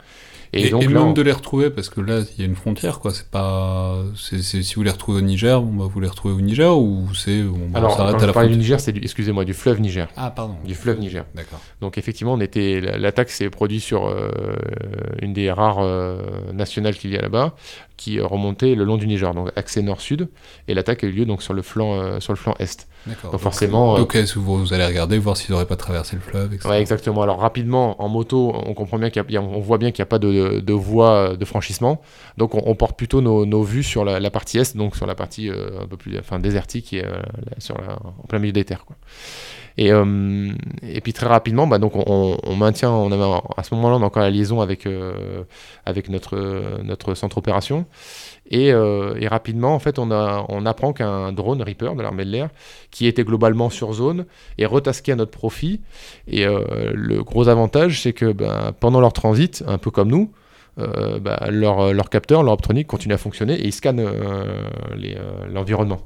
[0.52, 3.12] Et, donc, même de les retrouver, parce que là, il y a une frontière, quoi.
[3.12, 3.98] C'est pas.
[4.16, 7.44] si vous les retrouvez au Niger, bon, bah, vous les retrouvez au Niger ou c'est.
[7.44, 10.10] Bah, Alors, quand à la du Niger, c'est du, excusez-moi, du fleuve Niger.
[10.18, 10.56] Ah, pardon.
[10.66, 11.24] Du fleuve Niger.
[11.36, 11.60] D'accord.
[11.82, 12.82] Donc, effectivement, on était.
[12.82, 14.12] L'attaque s'est produite sur
[15.22, 15.86] une des rares
[16.52, 17.54] nationales qu'il y a là-bas
[18.00, 20.30] qui remontait le long du Niger, donc accès nord-sud,
[20.70, 22.88] et l'attaque a eu lieu donc sur le flanc, euh, sur le flanc est.
[23.06, 23.32] D'accord.
[23.32, 23.98] Donc, forcément.
[23.98, 26.70] Donc, euh, vous, allez regarder, voir s'ils n'auraient pas traversé le fleuve, etc.
[26.70, 27.22] Ouais, exactement.
[27.22, 30.08] Alors rapidement, en moto, on comprend bien qu'il y a, on voit bien qu'il n'y
[30.08, 32.02] a pas de, de, voie de franchissement,
[32.38, 35.50] donc on, porte plutôt nos, nos, vues sur la, partie est, donc sur la partie
[35.50, 37.06] euh, un peu plus, enfin désertique, est
[37.58, 38.96] sur la, en plein milieu des terres, quoi.
[39.80, 40.52] Et, euh,
[40.84, 42.90] et puis très rapidement, bah, donc on, maintient,
[43.56, 45.14] à ce moment-là, on a encore la liaison avec, euh,
[46.10, 47.86] notre, centre opération.
[48.52, 52.26] Et, euh, et, rapidement, en fait, on, a, on apprend qu'un drone Reaper de l'armée
[52.26, 52.50] de l'air,
[52.92, 54.26] qui était globalement sur zone,
[54.58, 55.80] est retasqué à notre profit.
[56.28, 60.30] Et le gros avantage, c'est que bah, pendant leur transit, un peu comme nous,
[60.76, 64.06] bah, leur, capteur, leur optronique continue à fonctionner et ils scannent
[65.50, 66.02] l'environnement.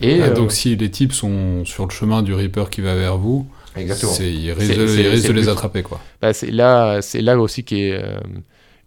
[0.00, 2.94] Et ah, donc euh, si les types sont sur le chemin du Reaper qui va
[2.94, 4.12] vers vous, Exactement.
[4.20, 5.82] ils risquent, de, les attraper.
[5.82, 6.00] quoi.
[6.20, 8.18] Bah, c'est là, là aussi qui est euh,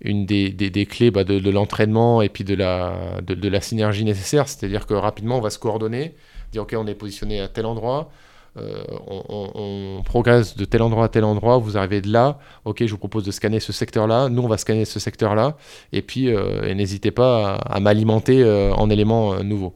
[0.02, 3.50] une des, des, des clés bah, de, de l'entraînement et puis de la, de, de
[3.50, 4.48] la synergie nécessaire.
[4.48, 6.14] C'est-à-dire que rapidement, on va se coordonner,
[6.52, 8.12] dire ok, on est positionné à tel endroit,
[8.56, 12.92] euh, on, progresse de tel endroit à tel endroit, vous arrivez de là, ok, je
[12.92, 15.58] vous propose de scanner ce secteur-là, nous on va scanner ce secteur-là,
[15.92, 19.74] et puis euh, n'hésitez pas à, m'alimenter euh, en éléments nouveaux.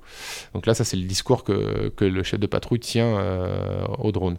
[0.53, 3.17] Donc là, ça c'est le discours que, le chef de patrouille tient
[3.97, 4.37] au drone.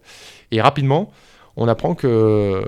[0.53, 1.11] Et rapidement,
[1.57, 2.63] on apprend que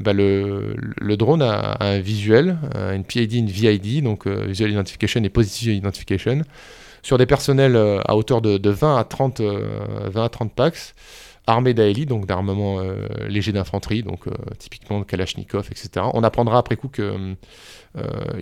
[0.00, 5.74] bah, le, drone a, un visuel, une PID, une VID, donc Visual Identification et Positive
[5.74, 6.42] Identification,
[7.02, 10.94] sur des personnels euh, à hauteur de, 20 à 30, 20 euh, à 30 packs.
[11.46, 16.06] Armés d'ALI, donc d'armement euh, léger d'infanterie, donc euh, typiquement de Kalachnikov, etc.
[16.14, 17.34] On apprendra après coup que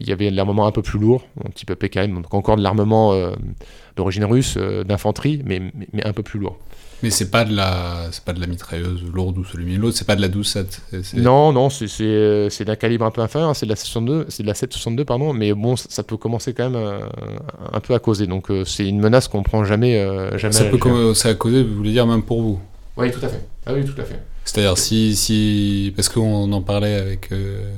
[0.00, 2.56] il y avait de l'armement un peu plus lourd, un petit peu PKM, donc encore
[2.56, 3.14] de l'armement
[3.96, 6.58] d'origine russe d'infanterie, mais, mais, un peu plus lourd.
[7.02, 10.06] Mais c'est pas de la, c'est pas de la mitrailleuse lourde ou celui l'autre, c'est
[10.06, 11.16] pas de la 12-7.
[11.16, 14.48] Non, non, c'est d'un calibre un peu inférieur, hein, c'est de la 62, c'est de
[14.48, 17.00] la 762 pardon, mais bon, ça peut commencer quand même
[17.72, 18.26] un peu à causer.
[18.26, 19.94] Donc c'est une menace qu'on prend jamais,
[20.36, 20.52] jamais.
[20.52, 22.60] Ça peut commencer à causer, vous voulez dire même pour vous?
[22.98, 23.40] Oui, tout à fait.
[23.64, 24.20] Ah oui, tout à fait.
[24.44, 27.72] C'est-à-dire si, si, parce qu'on en parlait avec euh,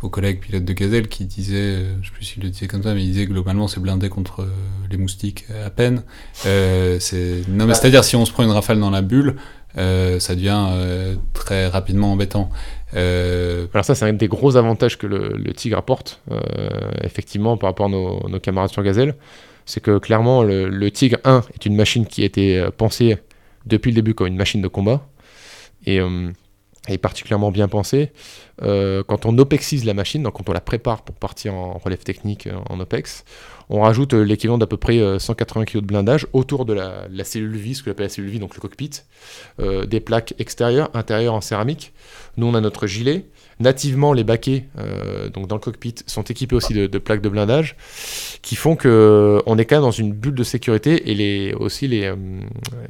[0.00, 2.82] vos collègues pilotes de gazelle qui disaient, euh, je sais plus s'ils le disaient comme
[2.82, 4.50] ça, mais ils disaient globalement c'est blindé contre euh,
[4.90, 6.04] les moustiques à peine.
[6.42, 9.36] c'est non mais c'est-à-dire si on se prend une rafale dans la bulle,
[9.74, 12.48] ça devient très rapidement embêtant.
[12.94, 16.22] Alors ça, c'est un des gros avantages que le, Tigre apporte,
[17.02, 19.16] effectivement, par rapport à nos, nos camarades sur Gazelle.
[19.66, 23.18] C'est que clairement, le, le, Tigre 1 est une machine qui a été pensée
[23.66, 25.06] depuis le début comme une machine de combat.
[25.84, 26.30] Et euh,
[26.88, 28.12] est particulièrement bien pensée.
[28.62, 32.02] Euh, quand on OPEXise la machine, donc quand on la prépare pour partir en relève
[32.04, 33.24] technique euh, en OPEX,
[33.68, 37.74] on rajoute l'équivalent d'à peu près 180 kg de blindage autour de la, cellule vie,
[37.74, 39.02] ce que appelle la cellule vie, donc le cockpit,
[39.58, 41.92] des plaques extérieures, intérieures en céramique.
[42.36, 43.26] Nous, on a notre gilet.
[43.58, 44.64] Nativement, les baquets
[45.32, 47.76] donc dans le cockpit sont équipés aussi de, plaques de blindage
[48.42, 51.88] qui font que on est quand même dans une bulle de sécurité et les, aussi
[51.88, 52.12] les,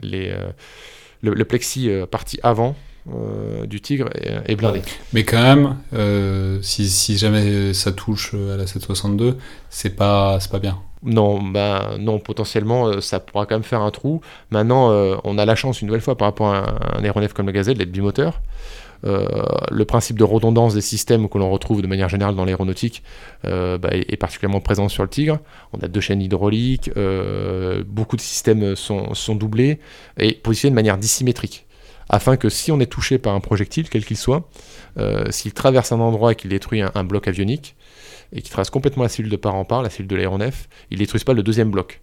[0.03, 0.37] les,
[1.23, 2.75] le, plexi partie avant
[3.15, 4.83] euh, du Tigre est, blindé.
[5.13, 9.37] Mais quand même, euh, si, si, jamais ça touche à la 762,
[9.71, 10.79] c'est pas, pas bien.
[11.05, 14.23] Non, bah, non, potentiellement, euh, ça pourra quand même faire un trou.
[14.51, 14.91] Maintenant,
[15.23, 17.79] on a la chance, une nouvelle fois, par rapport à un, aéronef comme le Gazelle,
[17.79, 18.41] d'être bimoteur.
[19.05, 23.03] Le principe de redondance des systèmes que l'on retrouve de manière générale dans l'aéronautique
[23.45, 25.39] bah, est, particulièrement présent sur le Tigre.
[25.73, 26.91] On a deux chaînes hydrauliques,
[27.87, 29.79] beaucoup de systèmes sont, doublés
[30.19, 31.67] et positionnés de manière dissymétrique
[32.09, 34.49] afin que si on est touché par un projectile, quel qu'il soit,
[34.99, 37.77] euh, s'il traverse un endroit et qu'il détruit un, bloc avionique,
[38.33, 40.99] et qu'il traverse complètement la cellule de part en part, la cellule de l'aéronef, il
[40.99, 42.01] ne détruise pas le deuxième bloc.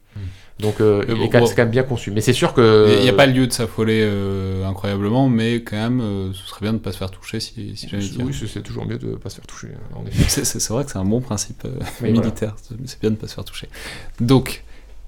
[0.60, 2.12] Donc euh, c'est quand même bien conçu.
[2.12, 2.96] Mais c'est sûr que...
[2.98, 6.74] Il n'y a pas lieu de s'affoler euh, incroyablement, mais quand même, ce serait bien
[6.74, 9.16] de ne pas se faire toucher si, si jamais Oui, c'est toujours mieux de ne
[9.16, 9.70] pas se faire toucher,
[10.08, 10.44] effet.
[10.44, 11.68] C'est vrai que c'est un bon principe
[12.02, 13.68] militaire, c'est bien de ne pas se faire toucher.
[14.20, 14.64] Donc,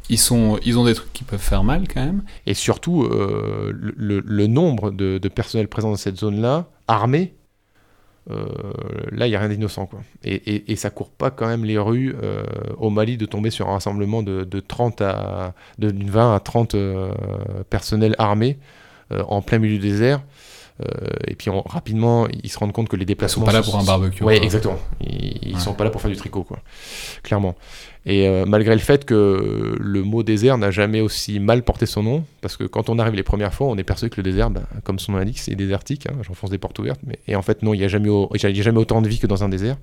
[0.09, 2.23] ils, sont, ils ont des trucs qui peuvent faire mal quand même.
[2.45, 7.33] Et surtout, euh, le, nombre de, personnels présents dans cette zone-là, armés,
[8.31, 8.45] euh,
[9.11, 9.85] là, il n'y a rien d'innocent.
[9.85, 9.99] Quoi.
[10.23, 12.43] Et, et, ça court pas quand même les rues euh,
[12.77, 16.75] au Mali de tomber sur un rassemblement de, de 30 à, de 20 à 30
[17.69, 18.57] personnels armés
[19.11, 20.21] en plein milieu du désert.
[20.81, 20.87] Euh,
[21.27, 23.43] et puis rapidement, ils se rendent compte que les déplacements.
[23.43, 24.23] Ils sont pas là pour un barbecue.
[24.23, 24.77] Oui, exactement.
[25.01, 26.59] Ils, ne sont pas là pour faire du tricot, quoi.
[27.23, 27.55] Clairement.
[28.05, 32.03] Et euh, malgré le fait que le mot désert n'a jamais aussi mal porté son
[32.03, 34.49] nom, parce que quand on arrive les premières fois, on est persuadé que le désert,
[34.49, 36.07] bah, comme son nom l'indique, c'est désertique.
[36.07, 36.99] Hein, J'enfonce des portes ouvertes.
[37.07, 39.43] Mais, et en fait, non, il n'y a, jamais, jamais autant de vie que dans
[39.43, 39.77] un désert.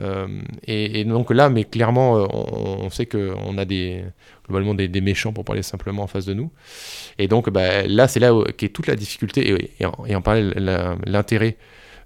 [0.00, 0.26] Euh,
[0.66, 6.02] et, donc là, mais clairement, on, sait qu'on a globalement des, méchants, pour parler simplement,
[6.02, 6.50] en face de nous.
[7.18, 10.52] Et donc bah, là, c'est là qu'est toute la difficulté, et, en, parler
[11.06, 11.56] l'intérêt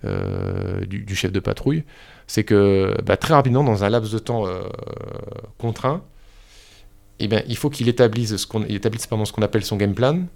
[0.05, 1.85] euh, du, chef de patrouille,
[2.27, 4.61] c'est que bah, très rapidement, dans un laps de temps euh,
[5.59, 6.05] contraint,
[7.21, 10.27] eh bien, il faut qu'il établisse ce qu'on qu'on appelle son game plan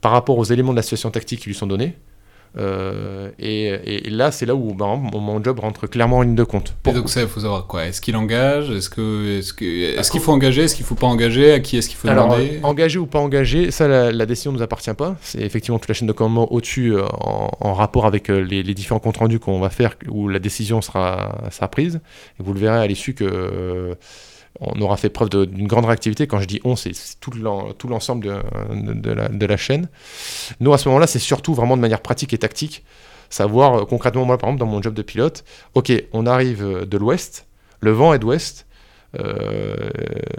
[0.00, 1.96] par rapport aux éléments de la situation tactique qui lui sont donnés.
[2.58, 6.74] Euh, et, là, c'est là où bah, mon, job rentre clairement en ligne de compte.
[6.86, 7.86] Et donc ça, il faut savoir quoi?
[7.86, 8.70] Est-ce qu'il engage?
[8.70, 10.62] Est-ce que, est-ce que, est-ce qu'il faut engager?
[10.62, 11.52] Est-ce qu'il faut pas engager?
[11.52, 12.60] À qui est-ce qu'il faut Alors, demander?
[12.62, 15.16] Engager ou pas engager, ça, la, décision ne nous appartient pas.
[15.22, 19.00] C'est effectivement toute la chaîne de commandement au-dessus, euh, en, rapport avec euh, les, différents
[19.00, 22.00] comptes rendus qu'on va faire, où la décision sera, sera prise.
[22.38, 23.96] Et vous le verrez à l'issue que
[24.62, 26.26] on aura fait preuve d'une grande réactivité.
[26.26, 27.32] Quand je dis on, c'est tout
[27.88, 29.88] l'ensemble de, la, chaîne.
[30.60, 32.84] Nous, à ce moment-là, c'est surtout vraiment de manière pratique et tactique.
[33.28, 35.44] Savoir euh, concrètement, moi, par exemple, dans mon job de pilote,
[35.74, 37.46] ok, on arrive euh, de l'ouest,
[37.80, 38.66] le vent est d'ouest.
[39.18, 39.74] Euh,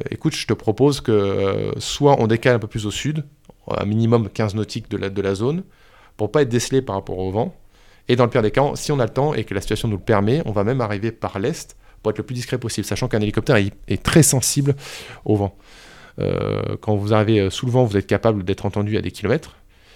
[0.09, 3.25] écoute, je te propose que soit on décale un peu plus au sud,
[3.67, 5.63] un minimum 15 nautiques de la, de la zone,
[6.17, 7.55] pour pas être décelé par rapport au vent.
[8.07, 9.87] Et dans le pire des cas, si on a le temps et que la situation
[9.87, 12.85] nous le permet, on va même arriver par l'est pour être le plus discret possible,
[12.85, 14.75] sachant qu'un hélicoptère est, très sensible
[15.25, 15.55] au vent.
[16.19, 19.09] Euh, quand vous arrivez euh, sous le vent, vous êtes capable d'être entendu à des
[19.09, 19.55] kilomètres.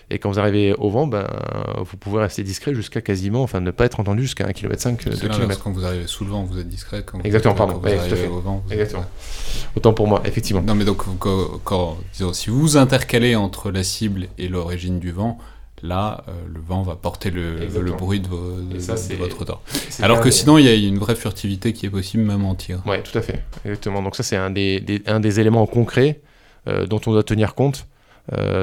[0.10, 1.28] Et quand vous arrivez au vent, ben,
[1.80, 5.28] vous pouvez rester discret jusqu'à quasiment, enfin ne pas être entendu jusqu'à 1,5 km, 2
[5.28, 5.62] km.
[5.62, 7.04] Quand vous arrivez sous le vent, vous êtes discret.
[7.06, 7.82] Quand Exactement, pardon.
[7.84, 9.06] Quand vous au vent, Exactement.
[9.76, 10.62] Autant pour moi, effectivement.
[10.62, 11.04] Non, mais donc,
[11.66, 11.98] quand,
[12.32, 15.40] si vous intercalez entre la cible et l'origine du vent,
[15.84, 18.28] là, euh, le vent va porter le, bruit de,
[19.16, 19.62] votre temps.
[20.02, 22.82] Alors que sinon, il y a une vraie furtivité qui est possible même en tir.
[22.86, 23.44] Oui, tout à fait.
[23.66, 24.02] Exactement.
[24.02, 26.22] Donc ça, c'est un des, un des éléments concrets
[26.68, 27.88] euh, dont on doit tenir compte.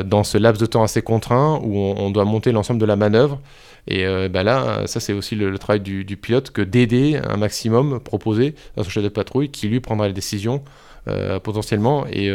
[0.04, 3.40] dans ce laps de temps assez contraint où on, doit monter l'ensemble de la manœuvre.
[3.86, 8.54] Et bah là, ça c'est aussi le, travail du, pilote que d'aider un maximum, proposer
[8.76, 10.62] à son chef de patrouille qui lui prendra les décisions
[11.42, 12.26] potentiellement et,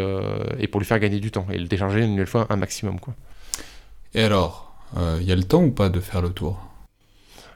[0.60, 3.00] et, pour lui faire gagner du temps et le décharger une nouvelle fois un maximum.
[3.00, 3.14] Quoi.
[4.16, 6.60] Et alors, il y a le temps ou pas de faire le tour?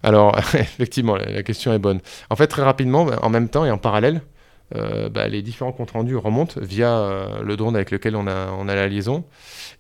[0.03, 2.01] Alors, effectivement, la question est bonne.
[2.29, 4.21] En fait, très rapidement, en même temps et en parallèle,
[4.75, 8.75] euh, bah, les différents comptes rendus remontent via euh, le drone avec lequel on a,
[8.75, 9.23] la liaison.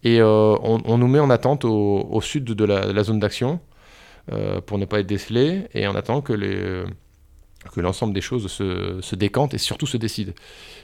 [0.03, 3.59] Et euh, on, nous met en attente au, sud de la, zone d'action
[4.65, 6.85] pour ne pas être décelé et on attend que
[7.75, 10.33] l'ensemble des choses se, se décantent et surtout se décident.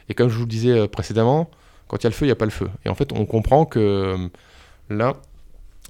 [0.10, 1.50] Et comme je vous le disais précédemment,
[1.88, 2.70] quand il y a le feu, il n'y a pas le feu.
[2.86, 4.30] Et en fait, on comprend que
[4.90, 5.18] là,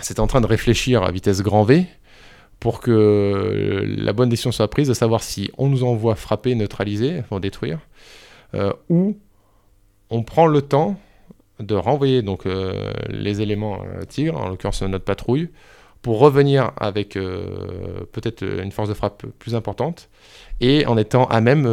[0.02, 1.86] c'est en train de réfléchir à vitesse grand V
[2.60, 7.20] pour que la bonne décision soit prise de savoir si on nous envoie frapper, neutraliser,
[7.20, 7.80] enfin détruire,
[8.54, 9.18] euh, ou
[10.10, 11.00] on prend le temps
[11.60, 15.50] de renvoyer donc euh, les éléments euh, Tigre, en l'occurrence notre patrouille,
[16.02, 20.08] pour revenir avec peut-être une force de frappe plus importante
[20.62, 21.68] et en étant à même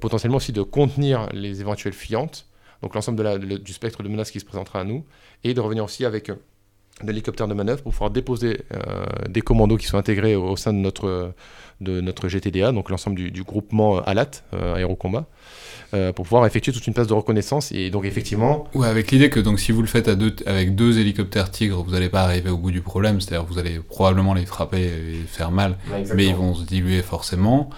[0.00, 2.46] potentiellement aussi de contenir les éventuelles fiantes,
[2.80, 5.04] donc l'ensemble du spectre de menaces qui se présentera à nous,
[5.44, 6.30] et de revenir aussi avec
[7.02, 10.78] d'hélicoptères de manœuvre pour pouvoir déposer euh, des commandos qui sont intégrés au, sein de
[10.78, 11.34] notre,
[11.80, 15.26] de notre GTDA, donc l'ensemble du, groupement ALAT, euh, Aérocombat,
[15.92, 17.70] euh, pour pouvoir effectuer toute une phase de reconnaissance.
[17.72, 18.66] Et donc effectivement...
[18.74, 21.82] Ouais, avec l'idée que donc, si vous le faites à deux, avec deux hélicoptères Tigre,
[21.82, 25.24] vous n'allez pas arriver au bout du problème, c'est-à-dire vous allez probablement les frapper et
[25.26, 25.76] faire mal,
[26.14, 27.68] mais ils vont se diluer forcément.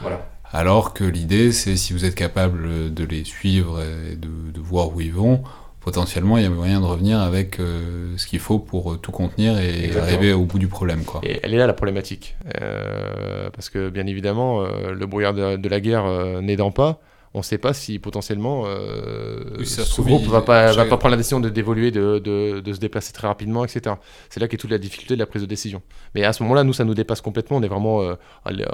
[0.51, 4.95] Alors que l'idée, c'est si vous êtes capable de les suivre et de, de voir
[4.95, 5.43] où ils vont,
[5.81, 9.13] potentiellement il y a moyen de revenir avec euh, ce qu'il faut pour euh, tout
[9.13, 11.05] contenir et arriver au bout du problème.
[11.05, 11.21] Quoi.
[11.23, 12.37] Et elle est là la problématique.
[12.61, 16.05] Euh, parce que bien évidemment, le brouillard de, la guerre
[16.43, 17.01] n'aidant pas,
[17.35, 21.17] on ne sait pas si potentiellement ce groupe ne va, pas, va pas prendre la
[21.17, 23.97] décision de d'évoluer, de, de, de, se déplacer très rapidement, etc.
[24.31, 25.83] C'est là qu'est toute la difficulté de la prise de décision.
[26.15, 27.59] Mais à ce moment-là, nous, ça nous dépasse complètement.
[27.59, 27.99] On est vraiment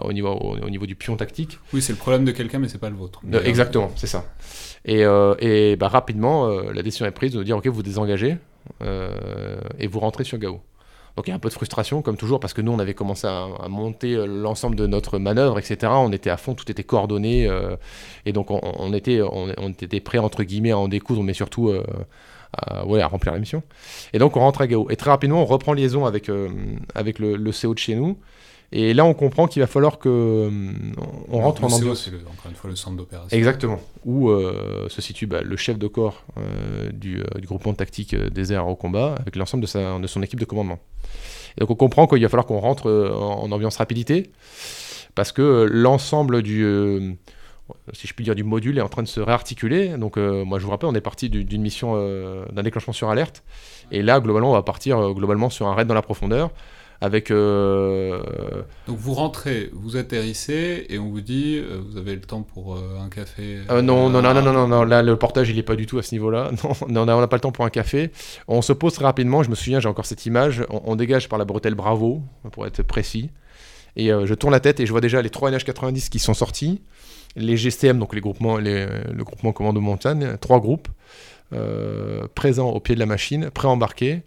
[0.02, 1.58] au, niveau, au, niveau du pion tactique.
[1.72, 3.20] Oui, c'est le problème de quelqu'un, mais c'est pas le vôtre.
[3.44, 4.24] exactement, c'est ça.
[4.84, 8.36] Et, euh, et bah, rapidement, euh, la décision est prise de dire ok, vous désengagez
[8.82, 10.60] euh, et vous rentrez sur Gao.
[11.16, 12.94] Donc il y a un peu de frustration, comme toujours, parce que nous, on avait
[12.94, 15.92] commencé à, monter l'ensemble de notre manœuvre, etc.
[15.94, 17.48] On était à fond, tout était coordonné,
[18.26, 21.72] et donc on, était, on, était prêt, entre guillemets, à en découdre, mais surtout
[22.52, 23.62] à, ouais, à remplir la mission.
[24.12, 24.90] Et donc on rentre à Gao.
[24.90, 26.28] Et très rapidement, on reprend liaison avec,
[26.96, 28.18] avec le, le, CO de chez nous,
[28.76, 30.50] et là, on comprend qu'il va falloir que
[31.28, 32.10] on rentre en ambiance.
[32.10, 33.36] C'est encore une fois le centre d'opération.
[33.36, 33.78] Exactement.
[34.04, 38.16] Où euh, se situe bah, le chef de corps euh, du, euh, du, groupement tactique
[38.16, 40.80] des airs au combat avec l'ensemble de, de, son équipe de commandement.
[41.58, 44.30] Donc on comprend qu'il va falloir qu'on rentre en, ambiance rapidité
[45.14, 47.16] parce que l'ensemble du
[47.94, 49.96] si je puis dire, du module est en train de se réarticuler.
[49.96, 51.96] Donc, moi, je vous rappelle, on est parti d'une mission
[52.52, 53.42] d'un déclenchement sur alerte.
[53.90, 56.50] Et là, globalement, on va partir globalement sur un raid dans la profondeur
[57.00, 57.30] avec.
[57.30, 58.20] Euh,
[58.86, 62.76] Donc vous rentrez, vous atterrissez et on vous dit, euh, vous avez le temps pour
[62.76, 63.60] euh, un café.
[63.70, 66.02] non, non, non, non, non, non, là le portage il est pas du tout à
[66.02, 66.50] ce niveau-là.
[66.88, 68.10] Non, on n'a pas le temps pour un café.
[68.48, 69.42] On se pose très rapidement.
[69.42, 70.64] Je me souviens, j'ai encore cette image.
[70.70, 73.30] On, dégage par la bretelle Bravo pour être précis.
[73.96, 76.82] Et je tourne la tête et je vois déjà les 3 NH90 qui sont sortis,
[77.36, 80.88] les GCM, donc les groupements, les, le groupement commando montagne, trois groupes
[82.34, 84.22] présents au pied de la machine, pré-embarqués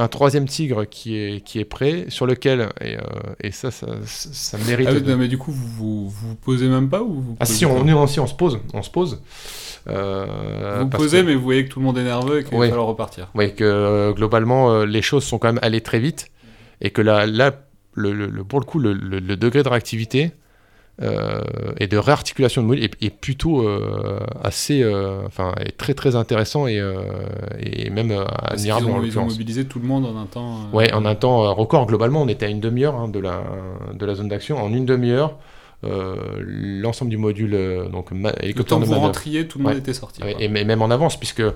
[0.00, 3.00] un troisième tigre qui est, qui est prêt, sur lequel, et, euh,
[3.40, 4.88] et ça, ça, ça, mérite.
[4.90, 8.06] Ah, mais du coup, vous, vous, posez même pas ou vous Ah si, on, on,
[8.06, 9.22] si, on se pose, on se pose.
[9.88, 12.68] Euh, vous posez, mais vous voyez que tout le monde est nerveux et qu'il va
[12.68, 13.28] falloir repartir.
[13.34, 16.30] Oui, que euh, globalement, les choses sont quand même allées très vite,
[16.80, 17.52] et que là, là
[17.92, 20.32] le, le, pour le coup, le, le degré de réactivité
[21.00, 26.66] et de réarticulation de module est, plutôt euh, assez, euh, enfin, est très très intéressant
[26.66, 26.82] et,
[27.58, 28.86] et même admirable.
[28.86, 30.68] Ils ont, ils ont mobilisé tout le monde en un temps.
[30.72, 31.86] Ouais, en un temps record.
[31.86, 33.42] Globalement, on était à une demi-heure hein, de, la,
[33.94, 34.62] de la zone d'action.
[34.62, 35.36] En une demi-heure,
[35.82, 37.52] l'ensemble du module
[37.90, 38.10] donc
[38.40, 40.20] hélicoptère le temps de vous rentriez, tout le monde était sorti.
[40.38, 41.52] et, même en avance, puisque euh,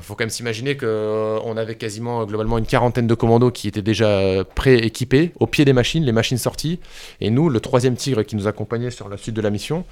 [0.00, 3.82] faut quand même s'imaginer qu'on euh, avait quasiment globalement une quarantaine de commandos qui étaient
[3.82, 6.78] déjà pré-équipés, au pied des machines, les machines sorties.
[7.20, 9.84] Et nous, le troisième tigre qui nous accompagnait sur la suite de la mission,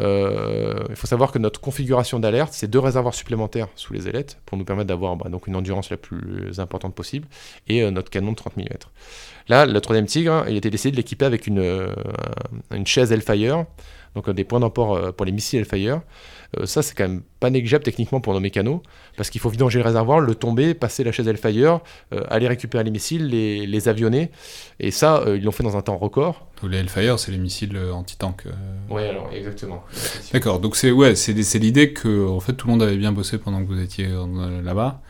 [0.00, 4.38] euh, il faut savoir que notre configuration d'alerte, c'est deux réservoirs supplémentaires sous les ailettes
[4.46, 7.28] pour nous permettre d'avoir bah, une endurance la plus importante possible
[7.68, 8.64] et notre canon de 30 mm.
[9.48, 11.88] Là, le troisième tigre, il était décidé de l'équiper avec une,
[12.72, 13.64] une chaise Hellfire,
[14.16, 16.00] donc des points d'emport pour les missiles Hellfire.
[16.58, 18.80] Euh, ça, c'est quand même pas négligeable techniquement pour nos mécanos,
[19.16, 21.80] parce qu'il faut vidanger le réservoir, le tomber, passer la chaise Hellfire,
[22.12, 24.30] euh, aller récupérer les missiles, les, les avionner.
[24.80, 26.46] Et ça, euh, ils l'ont fait dans un temps record.
[26.62, 28.44] les Hellfire, c'est les missiles anti-tank.
[28.90, 29.84] Oui, alors exactement.
[30.32, 33.38] D'accord, donc c'est ouais, c'est l'idée que en fait tout le monde avait bien bossé
[33.38, 34.08] pendant que vous étiez
[34.62, 35.00] là-bas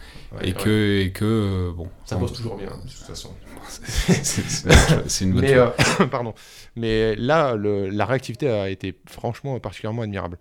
[0.43, 1.89] et, Que, et que, bon.
[2.05, 3.31] Ça pose toujours bien, de toute façon.
[5.07, 5.69] c'est une bonne Mais, euh,
[6.11, 6.35] pardon.
[6.77, 10.39] Mais là, le, la réactivité a été franchement particulièrement admirable.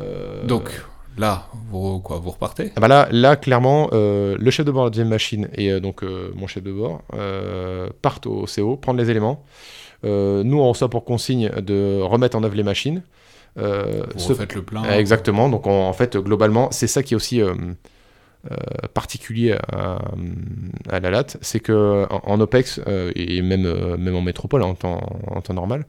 [0.00, 0.70] Euh, Donc,
[1.18, 2.72] là, vous, quoi, vous repartez?
[2.76, 5.80] Ah bah là, là, clairement, euh, le chef de bord de la deuxième machine et
[5.80, 6.02] donc
[6.34, 7.02] mon chef de bord
[8.02, 9.44] partent au CO, prendre les éléments.
[10.02, 13.02] nous, on reçoit pour consigne de remettre en œuvre les machines.
[13.56, 14.82] vous faites le plein.
[14.84, 15.48] Exactement.
[15.48, 17.40] Donc, en fait, globalement, c'est ça qui est aussi
[18.50, 19.98] euh, particulier à,
[21.00, 25.00] la latte, c'est que en, OPEX euh, et même, euh, même en métropole en temps,
[25.28, 25.86] en temps normal,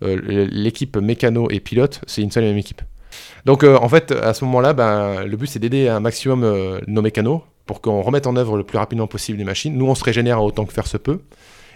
[0.00, 2.82] l'équipe mécano et pilote, c'est une seule et même équipe.
[3.44, 7.42] Donc en fait, à ce moment-là, ben, le but c'est d'aider un maximum nos mécanos
[7.66, 9.76] pour qu'on remette en œuvre le plus rapidement possible les machines.
[9.76, 11.20] Nous, on se régénère autant que faire se peut,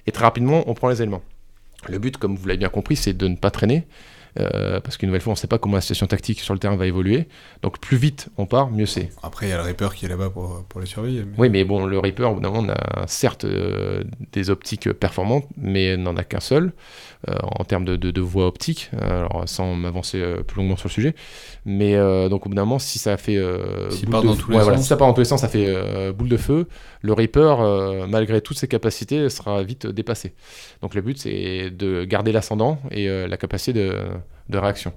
[0.07, 1.23] et très rapidement, on prend les éléments.
[1.89, 3.87] Le but, comme vous l'avez bien compris, c'est de ne pas traîner,
[4.41, 6.61] euh, parce qu'une nouvelle fois, on ne sait pas comment la situation tactique sur le
[6.61, 7.29] terrain va évoluer.
[7.63, 9.11] Donc plus vite on part, mieux c'est.
[9.23, 11.25] Après, il y a le Reaper qui est là-bas pour, pour les surveiller.
[11.39, 14.93] Oui, mais bon, le Reaper, au bout d'un moment, on a certes euh, des optiques
[14.93, 16.73] performantes, mais n'en a qu'un seul.
[17.31, 21.15] Euh, en termes de, de, voie optique, alors sans m'avancer plus longuement sur le sujet.
[21.65, 21.97] Mais
[22.29, 23.43] donc au bout d'un moment, si ça fait
[23.91, 24.81] si, part dans tous les sens.
[24.81, 26.69] si ça part dans tous les sens, ça fait boule de feu.
[27.01, 30.35] Le Reaper, malgré toutes ses capacités, sera vite dépassé.
[30.83, 33.95] Donc le but, c'est de garder l'ascendant et la capacité de
[34.49, 34.93] de réaction.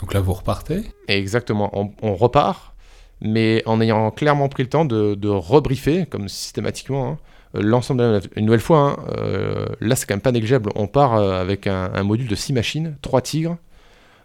[0.00, 1.70] Donc là, vous repartez Exactement,
[2.02, 2.74] on, repart,
[3.20, 7.18] mais en ayant clairement pris le temps de, de rebriefer, comme systématiquement, hein,
[7.54, 10.70] l'ensemble de la Une nouvelle fois, hein, euh, là, c'est quand même pas négligeable.
[10.74, 13.56] On part euh, avec un, module de 6 machines, 3 tigres,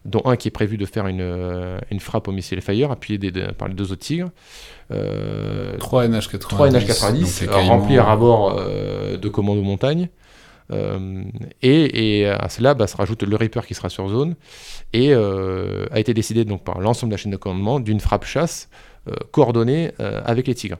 [0.05, 3.17] dont un qui est prévu de faire une, euh, une frappe au missile Fire, appuyé
[3.17, 4.29] des, par les deux autres tigres.
[4.89, 6.37] 3 NH-90.
[6.37, 10.09] 3 NH-90, remplis à bord de commandos montagne.
[10.71, 11.23] Euh,
[11.61, 14.35] et, à cela bah, se rajoute le Reaper qui sera sur zone
[14.93, 18.25] et euh, a été décidé donc par l'ensemble de la chaîne de commandement d'une frappe
[18.25, 18.69] chasse
[19.07, 20.77] euh, coordonnée avec les tigres.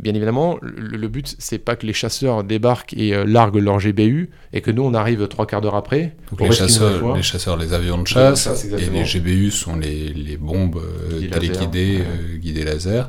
[0.00, 4.60] Bien évidemment, le, but, c'est pas que les chasseurs débarquent et larguent leur GBU et
[4.60, 6.16] que nous, on arrive trois quarts d'heure après.
[6.40, 10.82] les, chasseurs, les chasseurs, les avions de chasse, et les GBU sont les, les bombes
[11.30, 12.02] téléguidées,
[12.40, 13.08] guidées laser.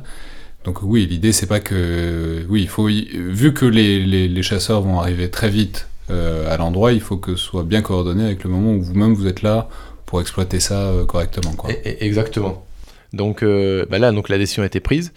[0.66, 4.98] Donc oui, l'idée c'est pas que oui, il faut vu que les, les, chasseurs vont
[4.98, 8.50] arriver très vite euh, à l'endroit, il faut que ce soit bien coordonné avec le
[8.50, 9.68] moment où vous-même vous êtes là
[10.06, 11.54] pour exploiter ça euh, correctement.
[11.84, 12.66] Exactement.
[13.12, 15.12] Donc euh, bah là, donc la décision a été prise,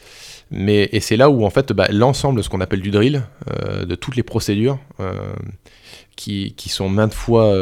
[0.52, 3.24] mais et c'est là où en fait bah, l'ensemble de ce qu'on appelle du drill,
[3.88, 4.78] de toutes les procédures
[6.16, 7.56] qui, qui, sont maintes fois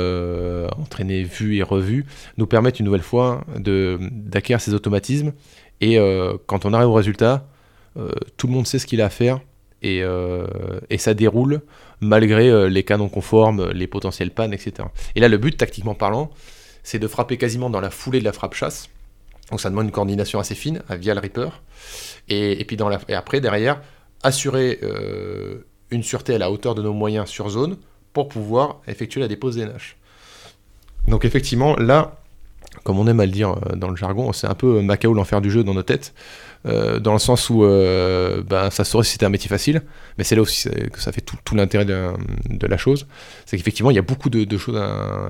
[0.77, 5.31] entraînées, vues et revues, nous permettent une nouvelle fois d'acquérir ces automatismes.
[5.79, 5.97] Et
[6.47, 7.47] quand on arrive au résultat,
[8.37, 9.39] tout le monde sait ce qu'il a à faire
[9.81, 10.47] et, euh,
[10.97, 11.61] ça déroule
[11.99, 14.87] malgré euh, les canons conformes, les potentielles pannes, etc.
[15.15, 16.29] Et là, le but, tactiquement parlant,
[16.83, 18.89] c'est de frapper quasiment dans la foulée de la frappe chasse.
[19.49, 21.61] Donc ça demande une coordination assez fine via le Reaper.
[22.29, 22.65] Et,
[23.09, 23.81] après, derrière,
[24.23, 24.79] assurer
[25.89, 27.77] une sûreté à la hauteur de nos moyens sur zone
[28.13, 29.95] pour pouvoir effectuer la dépose des NH.
[31.07, 32.19] Donc effectivement, là,
[32.83, 35.49] comme on aime à le dire dans le jargon, c'est un peu Macao l'enfer du
[35.49, 36.13] jeu dans nos têtes.
[36.65, 39.83] Euh, dans le sens où euh, ben, ça saurait si c'était un métier facile,
[40.17, 43.07] mais c'est là aussi que ça fait tout, l'intérêt de, la chose,
[43.45, 44.81] c'est qu'effectivement il y a beaucoup de, choses,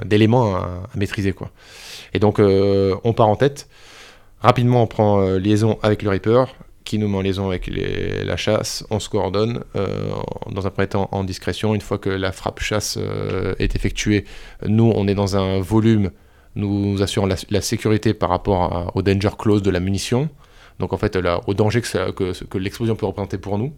[0.05, 1.51] d'éléments à, maîtriser quoi.
[2.13, 3.67] Et donc euh, on part en tête,
[4.41, 6.45] rapidement on prend liaison avec le Reaper,
[6.85, 9.63] qui nous met en liaison avec la chasse, on se coordonne
[10.49, 11.75] dans un premier temps en discrétion.
[11.75, 12.97] Une fois que la frappe chasse
[13.59, 14.23] est effectuée,
[14.65, 16.11] nous on est dans un volume,
[16.55, 20.29] nous assurons la, sécurité par rapport au danger close de la munition.
[20.79, 23.73] Donc en fait, là, au danger que, que, l'explosion peut représenter pour nous,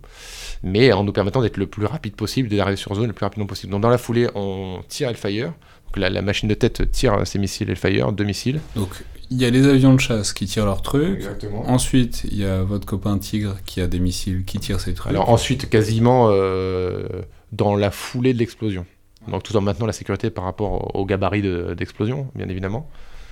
[0.64, 3.46] mais en nous permettant d'être le plus rapide possible, d'arriver sur zone le plus rapidement
[3.46, 3.72] possible.
[3.72, 5.54] Donc dans la foulée, on tire Hellfire.
[5.86, 8.60] Donc la, la machine de tête tire ses missiles Hellfire, deux missiles.
[8.76, 8.90] Donc
[9.32, 11.24] il y a les avions de chasse qui tirent leurs trucs.
[11.66, 15.12] Ensuite, il y a votre copain Tigre qui a des missiles qui tirent ses trucs.
[15.12, 17.08] Alors ensuite, quasiment euh,
[17.52, 18.86] dans la foulée de l'explosion.
[19.28, 21.44] Donc tout en maintenant la sécurité par rapport au gabarit
[21.76, 22.90] d'explosion, bien évidemment.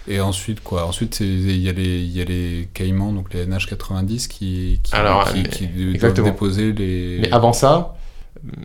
[0.07, 4.27] Et ensuite, quoi Ensuite, il y, a les, y a les Caïmans, donc les NH90,
[4.27, 7.19] qui, qui, Alors, qui, doivent déposer les.
[7.21, 7.97] Mais avant ça,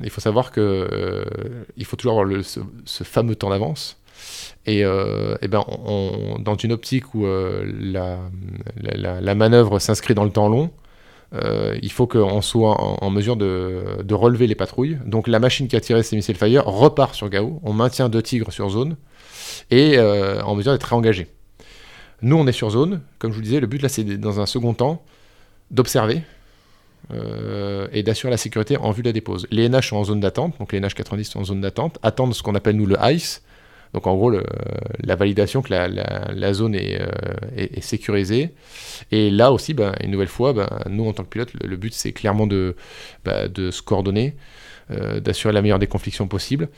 [0.03, 1.25] il faut savoir que euh,
[1.77, 3.99] il faut toujours avoir le, ce, fameux temps d'avance.
[4.67, 8.19] Et, euh, et ben, on, dans une optique où euh, la,
[8.81, 10.71] la, la, manœuvre s'inscrit dans le temps long,
[11.83, 14.99] il faut qu'on soit en, mesure de, de, relever les patrouilles.
[15.07, 17.59] Donc la machine qui a tiré ces missiles Fire repart sur Gao.
[17.65, 18.97] On maintient deux tigres sur zone
[19.71, 21.27] et euh, en mesure d'être réengagé.
[22.23, 23.01] Nous, on est sur zone.
[23.19, 25.05] Comme je vous disais, le but là, c'est dans un second temps
[25.71, 26.23] d'observer
[27.13, 29.47] euh, et d'assurer la sécurité en vue de la dépose.
[29.51, 32.35] Les NH sont en zone d'attente, donc les NH 90 sont en zone d'attente, attendent
[32.35, 33.43] ce qu'on appelle nous le ICE,
[33.93, 38.55] Donc en gros, la validation que la, zone est, sécurisée.
[39.11, 41.93] Et là aussi, ben, une nouvelle fois, ben, nous en tant que pilote, le, but
[41.93, 42.77] c'est clairement de,
[43.25, 44.35] de se coordonner,
[44.93, 46.69] euh, d'assurer la meilleure déconfliction possible.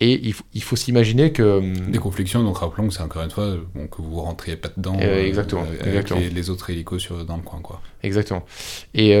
[0.00, 1.58] Et il, faut s'imaginer que...
[1.58, 4.96] Hum, déconfliction, donc rappelons que c'est encore une fois bon, que vous rentriez pas dedans
[5.00, 7.60] euh, exactement, euh, avec Les, autres hélicos sur, dans le coin.
[7.60, 7.80] Quoi.
[8.02, 8.44] Exactement.
[8.94, 9.16] Et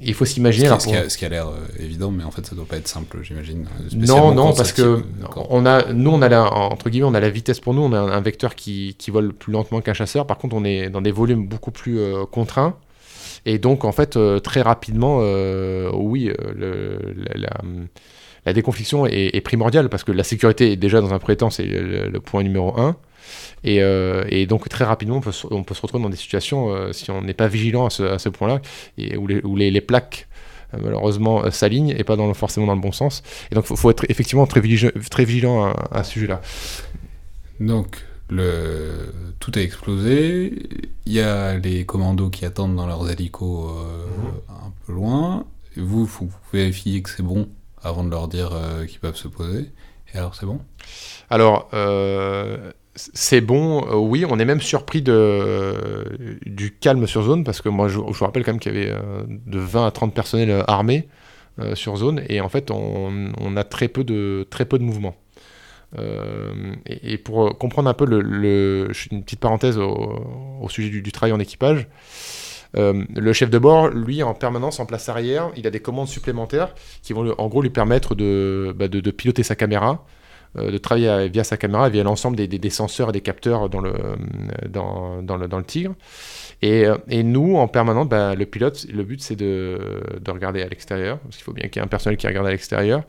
[0.00, 0.68] il faut s'imaginer...
[0.78, 1.48] Ce, qui, a, l'air
[1.78, 3.66] évident, mais en fait ça doit pas être simple, j'imagine.
[3.94, 5.02] Non, non, parce que
[5.50, 7.92] on a, nous, on a la, entre guillemets, on a la vitesse pour nous, on
[7.92, 10.26] a un, vecteur qui, qui vole plus lentement qu'un chasseur.
[10.26, 11.98] Par contre, on est dans des volumes beaucoup plus
[12.30, 12.76] contraints.
[13.48, 16.98] Et donc, en fait, euh, très rapidement, euh, oui, euh,
[18.44, 22.20] la, déconfliction est, primordiale parce que la sécurité, déjà, dans un premier temps, c'est le,
[22.20, 22.96] point numéro un.
[23.64, 27.48] Et, donc très rapidement, on peut, se retrouver dans des situations, si on n'est pas
[27.48, 28.60] vigilant à ce, point-là,
[29.16, 30.28] où, les, plaques
[30.78, 33.22] malheureusement s'alignent et pas forcément dans le bon sens.
[33.50, 36.42] Et donc il faut, être effectivement très vigilant, très vigilant à, à ce sujet-là.
[37.60, 39.12] Donc le...
[39.40, 40.68] Tout a explosé.
[41.06, 44.32] Il y a les commandos qui attendent dans leurs hélicos euh, mhm.
[44.48, 45.46] un peu loin.
[45.76, 47.48] Et vous, vous vérifiez que c'est bon
[47.82, 49.70] avant de leur dire euh, qu'ils peuvent se poser.
[50.12, 50.60] Et alors, c'est bon?
[51.30, 54.24] Alors, euh, c'est bon, oui.
[54.28, 58.44] On est même surpris de, du calme sur zone parce que moi, je, vous rappelle
[58.44, 58.94] quand même qu'il y avait
[59.26, 61.08] de 20 à 30 personnels armés
[61.74, 62.22] sur zone.
[62.28, 65.14] Et en fait, on, on, a très peu de, très peu de mouvements.
[65.96, 71.40] Euh, et, pour comprendre un peu le, une petite parenthèse au, sujet du, travail en
[71.40, 71.88] équipage,
[72.76, 76.08] euh, le chef de bord, lui, en permanence en place arrière, il a des commandes
[76.08, 78.86] supplémentaires qui vont en gros lui permettre de, bah,
[79.16, 80.17] piloter sa caméra, euh,
[80.54, 83.92] de travailler via sa caméra, via l'ensemble des, des, senseurs et des capteurs dans le,
[84.68, 85.94] dans, dans le, dans le Tigre.
[86.60, 89.78] Et, euh, et, nous, en permanence, bah, le pilote, le but c'est de,
[90.20, 92.46] de, regarder à l'extérieur, parce qu'il faut bien qu'il y ait un personnel qui regarde
[92.46, 93.04] à l'extérieur.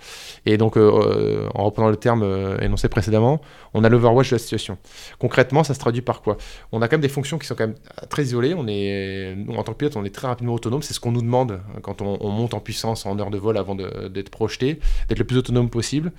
[0.46, 2.24] Et donc, euh, euh, en reprenant le terme
[2.62, 3.42] énoncé précédemment,
[3.74, 4.78] on a l'overwatch de la situation.
[5.18, 6.38] Concrètement, ça se traduit par quoi?
[6.72, 7.76] On a quand même des fonctions qui sont quand même
[8.10, 8.54] très isolées.
[8.56, 10.84] On est, nous, en tant que pilote, on est très rapidement autonome.
[10.84, 13.58] C'est ce qu'on nous demande quand on, on, monte en puissance en heure de vol
[13.58, 16.12] avant d'être projeté, d'être le plus autonome possible.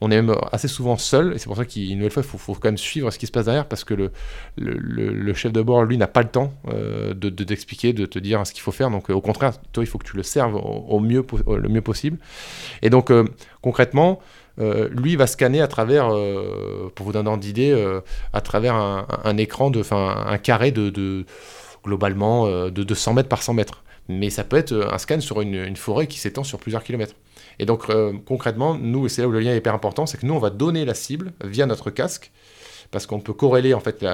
[0.00, 2.54] On est même assez souvent seul, et c'est pour ça qu'une nouvelle fois, il faut,
[2.54, 4.10] quand même suivre ce qui se passe derrière, parce que
[4.56, 8.46] le, chef de bord, lui, n'a pas le temps euh, de, t'expliquer, de te dire
[8.46, 8.90] ce qu'il faut faire.
[8.90, 11.82] Donc, euh, au contraire, toi, il faut que tu le serves au, mieux, le mieux
[11.82, 12.18] possible.
[12.82, 13.24] Et donc, euh,
[13.62, 14.20] concrètement,
[14.58, 16.08] lui va scanner à travers,
[16.94, 17.72] pour vous donner un ordre d'idée,
[18.34, 21.24] à travers un, écran, de, un carré de,
[21.82, 23.82] globalement de 200 mètres par 100 mètres.
[24.10, 27.14] Mais ça peut être un scan sur une, forêt qui s'étend sur plusieurs kilomètres.
[27.60, 27.86] Et donc
[28.26, 30.50] concrètement, nous, c'est là où le lien est hyper important, c'est que nous, on va
[30.50, 32.32] donner la cible via notre casque,
[32.90, 34.04] parce qu'on peut corréler en fait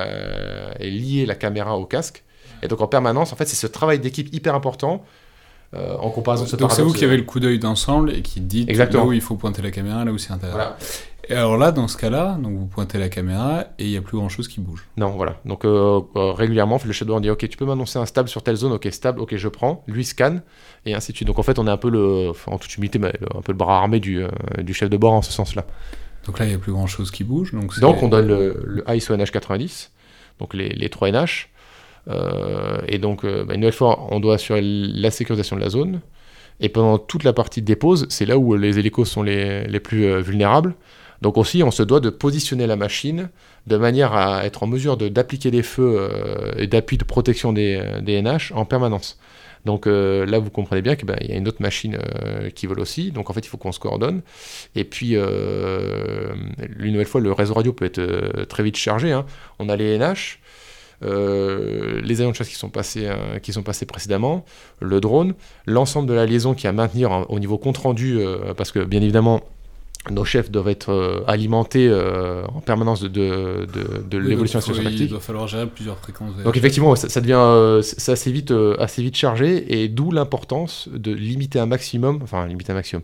[0.81, 2.25] et lier la caméra au casque.
[2.63, 5.05] Et donc en permanence, en fait, c'est ce travail d'équipe hyper important.
[5.75, 8.23] Euh, en comparaison de ce Donc c'est vous qui avez le coup d'œil d'ensemble et
[8.23, 10.77] qui dit là où il faut pointer la caméra, là où c'est intéressant.
[11.29, 14.03] Et alors là, dans ce cas-là, donc vous pointez la caméra et il n'y a
[14.03, 14.87] plus grand-chose qui bouge.
[14.97, 15.41] Non, voilà.
[15.45, 18.57] Donc euh, euh, régulièrement, le shadow dit ok, tu peux m'annoncer un stable sur telle
[18.57, 20.43] zone, ok stable, ok je prends, lui scanne
[20.85, 21.27] et ainsi de suite.
[21.27, 23.79] Donc en fait, on est un peu le, en toute humilité, un peu le bras
[23.79, 24.22] armé du,
[24.59, 25.66] du chef de bord en ce sens-là.
[26.27, 27.53] Donc là, il n'y a plus grand-chose qui bouge.
[27.53, 29.91] Donc, donc on donne le, le ISO NH90,
[30.39, 31.49] donc les, les 3 NH.
[32.09, 35.68] Euh, et donc, euh, bah, une nouvelle fois, on doit assurer la sécurisation de la
[35.68, 36.01] zone.
[36.61, 39.81] Et pendant toute la partie de dépose, c'est là où les hélicos sont les, les
[39.81, 40.74] plus euh, vulnérables.
[41.23, 43.31] Donc aussi, on se doit de positionner la machine
[43.67, 46.09] de manière à être en mesure d'appliquer des feux
[46.57, 49.19] et d'appui de protection des, NH en permanence.
[49.64, 51.99] Donc là, vous comprenez bien qu'il bah, y a une autre machine
[52.55, 53.11] qui vole aussi.
[53.11, 54.21] Donc en fait, il faut qu'on se coordonne.
[54.75, 59.12] Et puis, une nouvelle fois, le réseau radio peut être très vite chargé.
[59.12, 59.25] Hein.
[59.59, 60.39] On a les NH.
[61.03, 64.45] Euh, les avions de chasse qui sont, passés, euh, qui sont passés précédemment,
[64.81, 65.35] le drone,
[65.67, 68.81] l'ensemble de la liaison qui est à maintenir au niveau compte rendu, euh, parce que
[68.81, 69.43] bien évidemment,
[70.11, 73.67] nos chefs doivent être alimentés en permanence de, de,
[74.09, 76.37] de, l'évolution de la Il doit falloir gérer plusieurs fréquences.
[76.45, 81.59] Donc effectivement, ça, devient c'est assez vite, assez vite chargé, et d'où l'importance de limiter
[81.59, 83.03] un maximum, enfin limiter un maximum,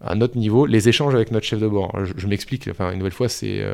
[0.00, 1.92] à notre niveau, les échanges avec notre chef de bord.
[2.16, 3.64] Je, m'explique, enfin une nouvelle fois, c'est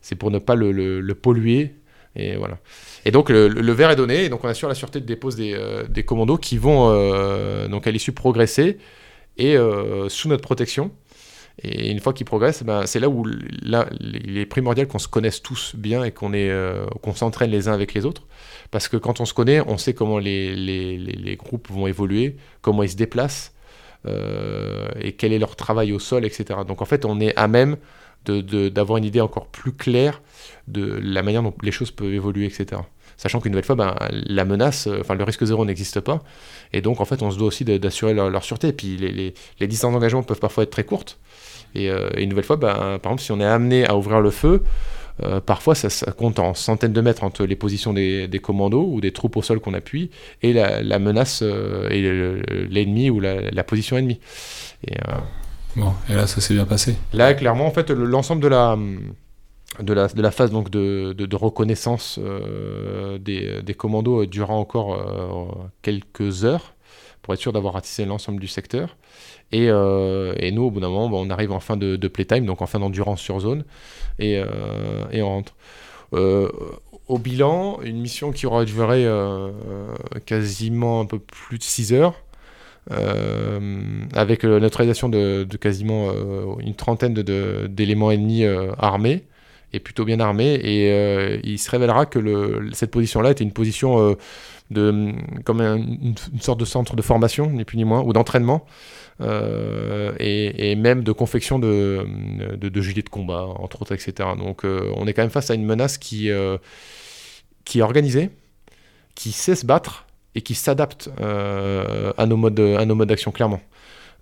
[0.00, 1.74] c'est pour ne pas le, le polluer
[2.16, 2.58] et voilà.
[3.04, 5.54] Et donc le, verre est donné, et donc on assure la sûreté de dépose des,
[5.54, 8.78] euh, des commandos qui vont euh, donc à l'issue progresser
[9.36, 10.92] et euh, sous notre protection.
[11.62, 15.40] Et une fois qu'ils progressent, ben, c'est là où il est primordial qu'on se connaisse
[15.40, 16.32] tous bien et qu'on
[17.00, 18.22] qu'on s'entraîne les uns avec les autres.
[18.70, 22.90] Parce que quand on se connaît, on sait comment les, groupes vont évoluer, comment ils
[22.90, 23.52] se déplacent,
[24.06, 26.60] et quel est leur travail au sol, etc.
[26.66, 27.76] Donc en fait, on est à même
[28.26, 30.22] d'avoir une idée encore plus claire
[30.66, 32.80] de la manière dont les choses peuvent évoluer, etc.
[33.16, 36.22] sachant qu'une nouvelle fois, ben, la menace, enfin le risque zéro n'existe pas,
[36.72, 39.92] et donc en fait on se doit aussi d'assurer leur, sûreté, et puis les distances
[39.92, 41.18] d'engagement peuvent parfois être très courtes,
[41.74, 44.62] et, une nouvelle fois, ben, par exemple si on est amené à ouvrir le feu,
[45.22, 49.12] euh, parfois, ça, compte en centaines de mètres entre les positions des, commandos ou des
[49.12, 50.10] troupes au sol qu'on appuie
[50.42, 54.18] et la, menace euh, et l'ennemi ou la, position ennemie.
[54.86, 55.14] Et, euh,
[55.76, 58.76] bon, et là, ça s'est bien passé Là, clairement, en fait, l'ensemble de la,
[59.80, 62.18] de la, de la phase donc, de, de, reconnaissance
[63.20, 66.74] des, des, commandos durera encore quelques heures
[67.22, 68.96] pour être sûr d'avoir ratissé l'ensemble du secteur.
[69.54, 72.66] Et, et, nous, au bout d'un moment, on arrive en fin de, playtime, donc en
[72.66, 73.64] fin d'endurance sur zone
[74.18, 75.54] et, euh, on rentre.
[76.12, 76.48] Euh,
[77.08, 79.50] au bilan, une mission qui aura duré euh,
[80.24, 82.14] quasiment un peu plus de 6 heures.
[84.14, 86.12] avec la neutralisation de, quasiment
[86.60, 88.44] une trentaine d'éléments ennemis
[88.78, 89.24] armés
[89.72, 90.54] et plutôt bien armés.
[90.54, 94.16] Et il se révélera que cette position-là était une position
[94.70, 95.12] de,
[95.44, 98.64] comme une, sorte de centre de formation, ni plus ni moins, ou d'entraînement,
[99.20, 102.06] euh, et, même de confection de,
[102.80, 104.30] gilets de combat, entre autres, etc.
[104.36, 106.58] Donc euh, on est quand même face à une menace qui, euh,
[107.64, 108.30] qui est organisée,
[109.14, 113.60] qui sait se battre et qui s'adapte à nos modes, à nos modes d'action, clairement.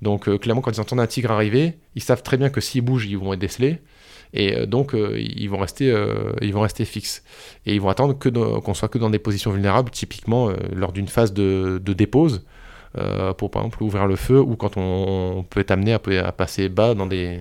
[0.03, 3.07] Donc clairement, quand ils entendent un tigre arriver, ils savent très bien que s'ils bougent,
[3.07, 3.81] ils vont être décelés.
[4.35, 5.95] Et donc, ils, vont rester,
[6.41, 7.23] ils vont rester fixes.
[7.67, 11.33] Et ils vont attendre qu'on soit que dans des positions vulnérables, typiquement lors d'une phase
[11.33, 12.45] de, de dépose,
[13.39, 15.99] pour par exemple ouvrir le feu ou quand on, peut être amené à,
[16.33, 17.41] passer bas dans des,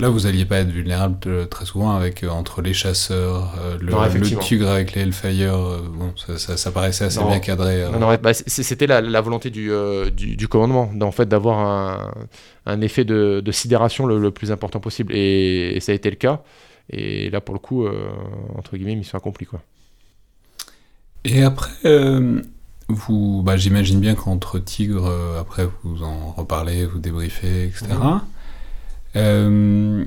[0.00, 4.38] Là, vous alliez pas être vulnérable très souvent avec euh, entre les chasseurs, euh, le,
[4.40, 5.56] tigre avec les Hellfire.
[5.92, 7.84] bon, ça, ça, paraissait assez bien cadré.
[8.20, 9.70] Bah, c'était la, volonté du,
[10.12, 12.12] du, commandement, en fait, d'avoir un,
[12.66, 16.42] un, effet de, de sidération le, plus important possible, et, ça a été le cas.
[16.90, 17.86] Et là, pour le coup,
[18.56, 19.62] entre guillemets, mission accomplie, quoi.
[21.24, 21.70] Et après,
[22.88, 27.86] vous, bah, j'imagine bien qu'entre tigres, euh, après vous en reparlez, vous débriefez, etc.
[29.16, 30.04] Euh,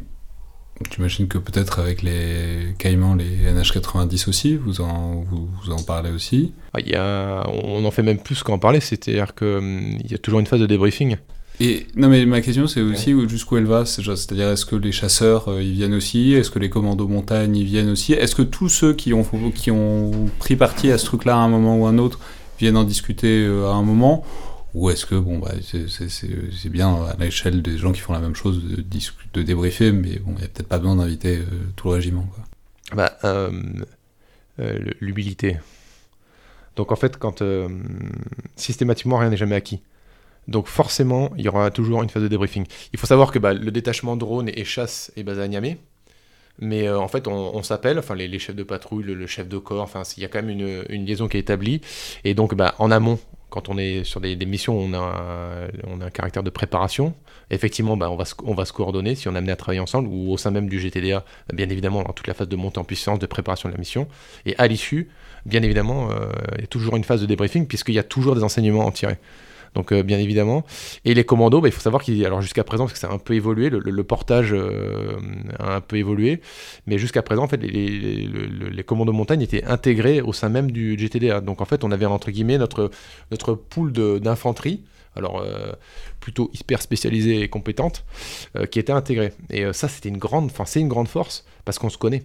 [0.90, 6.54] j'imagine que peut-être avec les caïmans, les NH90 aussi, vous en, vous, en parlez aussi.
[6.74, 10.18] Ah, y a, on en fait même plus qu'en parler, c'est-à-dire qu'il hum, y a
[10.18, 11.18] toujours une phase de débriefing.
[11.60, 15.48] Et non, mais ma question c'est aussi jusqu'où elle va, c'est-à-dire est-ce que les chasseurs
[15.48, 18.70] euh, ils viennent aussi, est-ce que les commandos montagne ils viennent aussi, est-ce que tous
[18.70, 19.24] ceux qui ont,
[19.54, 20.10] qui ont
[20.40, 22.20] pris parti à ce truc-là à un moment ou à un autre
[22.62, 24.26] viennent en discuter euh, à un moment
[24.74, 28.36] ou est-ce que bon bah c'est bien à l'échelle des gens qui font la même
[28.36, 28.84] chose de,
[29.34, 31.46] de débriefer mais bon il n'y a peut-être pas besoin d'inviter euh,
[31.76, 32.44] tout le régiment quoi.
[32.94, 33.52] Bah, euh,
[35.00, 35.58] l'humilité.
[36.76, 37.44] Donc en fait quand
[38.56, 39.82] systématiquement rien n'est jamais acquis.
[40.48, 42.66] Donc forcément il y aura toujours une phase de débriefing.
[42.94, 45.78] Il faut savoir que bah, le détachement drone et chasse est basé à Niamey.
[46.62, 49.82] Mais euh, en fait, on, s'appelle, enfin les, chefs de patrouille, le, chef de corps,
[49.82, 50.50] enfin il y a quand même
[50.90, 51.82] une, liaison qui est établie.
[52.24, 56.06] Et donc, bah, en amont, quand on est sur des, missions, on a, on a
[56.06, 57.16] un caractère de préparation.
[57.50, 59.82] Effectivement, bah, on, va se, on va se coordonner si on est amené à travailler
[59.82, 62.80] ensemble ou au sein même du GTDA, bien évidemment, dans toute la phase de montée
[62.80, 64.08] en puissance, de préparation de la mission.
[64.46, 65.10] Et à l'issue,
[65.46, 68.36] bien évidemment, euh, il y a toujours une phase de débriefing puisqu'il y a toujours
[68.36, 69.18] des enseignements à en tirer.
[69.76, 70.64] Donc euh, bien évidemment.
[71.06, 73.14] Et les commandos, bah, il faut savoir qu'il alors jusqu'à présent, parce que ça a
[73.14, 75.18] un peu évolué, le, portage euh,
[75.60, 76.42] a un peu évolué,
[76.88, 81.42] mais jusqu'à présent, en fait, les, commandos montagne étaient intégrés au sein même du GTDA.
[81.42, 82.92] Donc en fait, on avait entre guillemets notre,
[83.30, 84.84] notre pool d'infanterie
[85.18, 85.74] alors euh,
[86.22, 88.06] plutôt hyper spécialisée et compétente,
[88.70, 89.34] qui était intégrée.
[89.50, 92.24] Et ça, c'était une grande, enfin c'est une grande force parce qu'on se connaît.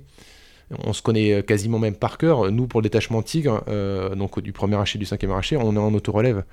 [0.84, 2.50] On se connaît quasiment même par cœur.
[2.50, 3.64] Nous, pour le détachement Tigre,
[4.16, 6.44] donc du premier archer, du cinquième archer, on est en auto-relève.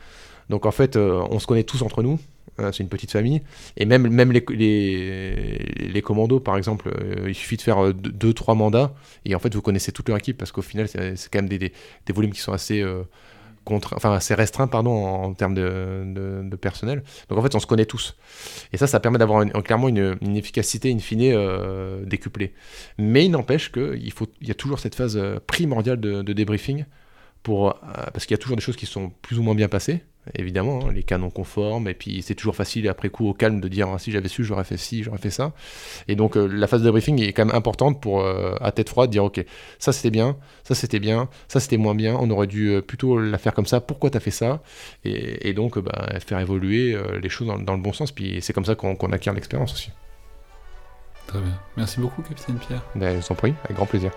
[0.50, 2.20] Donc en fait, euh, on se connaît tous entre nous.
[2.60, 3.42] Hein, c'est une petite famille.
[3.78, 8.54] Et même, même les, les, commandos, par exemple, euh, il suffit de faire 2-3 euh,
[8.54, 8.94] mandats.
[9.26, 11.58] Et en fait, vous connaissez toute leur équipe parce qu'au final, c'est quand même des,
[11.58, 12.86] des, volumes qui sont assez.
[13.66, 16.04] enfin assez restreint pardon en, termes de,
[16.44, 18.18] de, personnel donc en fait on se connaît tous
[18.74, 21.34] et ça ça permet d'avoir clairement une, efficacité in fine
[22.06, 22.54] décuplée
[22.98, 25.18] mais il n'empêche qu'il il y a toujours cette phase
[25.48, 26.84] primordiale de, débriefing
[27.42, 27.80] pour
[28.12, 30.04] parce qu'il y a toujours des choses qui sont plus ou moins bien passées
[30.36, 33.68] évidemment, hein, les canons conformes, et puis c'est toujours facile après coup au calme de
[33.68, 35.52] dire ah, si j'avais su, j'aurais fait ci, j'aurais fait ça.
[36.08, 38.90] Et donc euh, la phase de briefing est quand même importante pour euh, à tête
[38.90, 39.44] froide dire ok,
[39.80, 43.20] ça c'était bien, ça c'était bien, ça c'était moins bien, on aurait dû euh, plutôt
[43.20, 44.62] la faire comme ça, pourquoi t'as fait ça?
[45.04, 48.74] Et, donc bah, faire évoluer les choses dans, le bon sens, puis c'est comme ça
[48.76, 49.92] qu'on acquiert l'expérience aussi.
[51.28, 51.54] Très bien.
[51.78, 52.82] Merci beaucoup, capitaine Pierre.
[52.96, 54.12] Ben, je vous en prie, avec grand plaisir.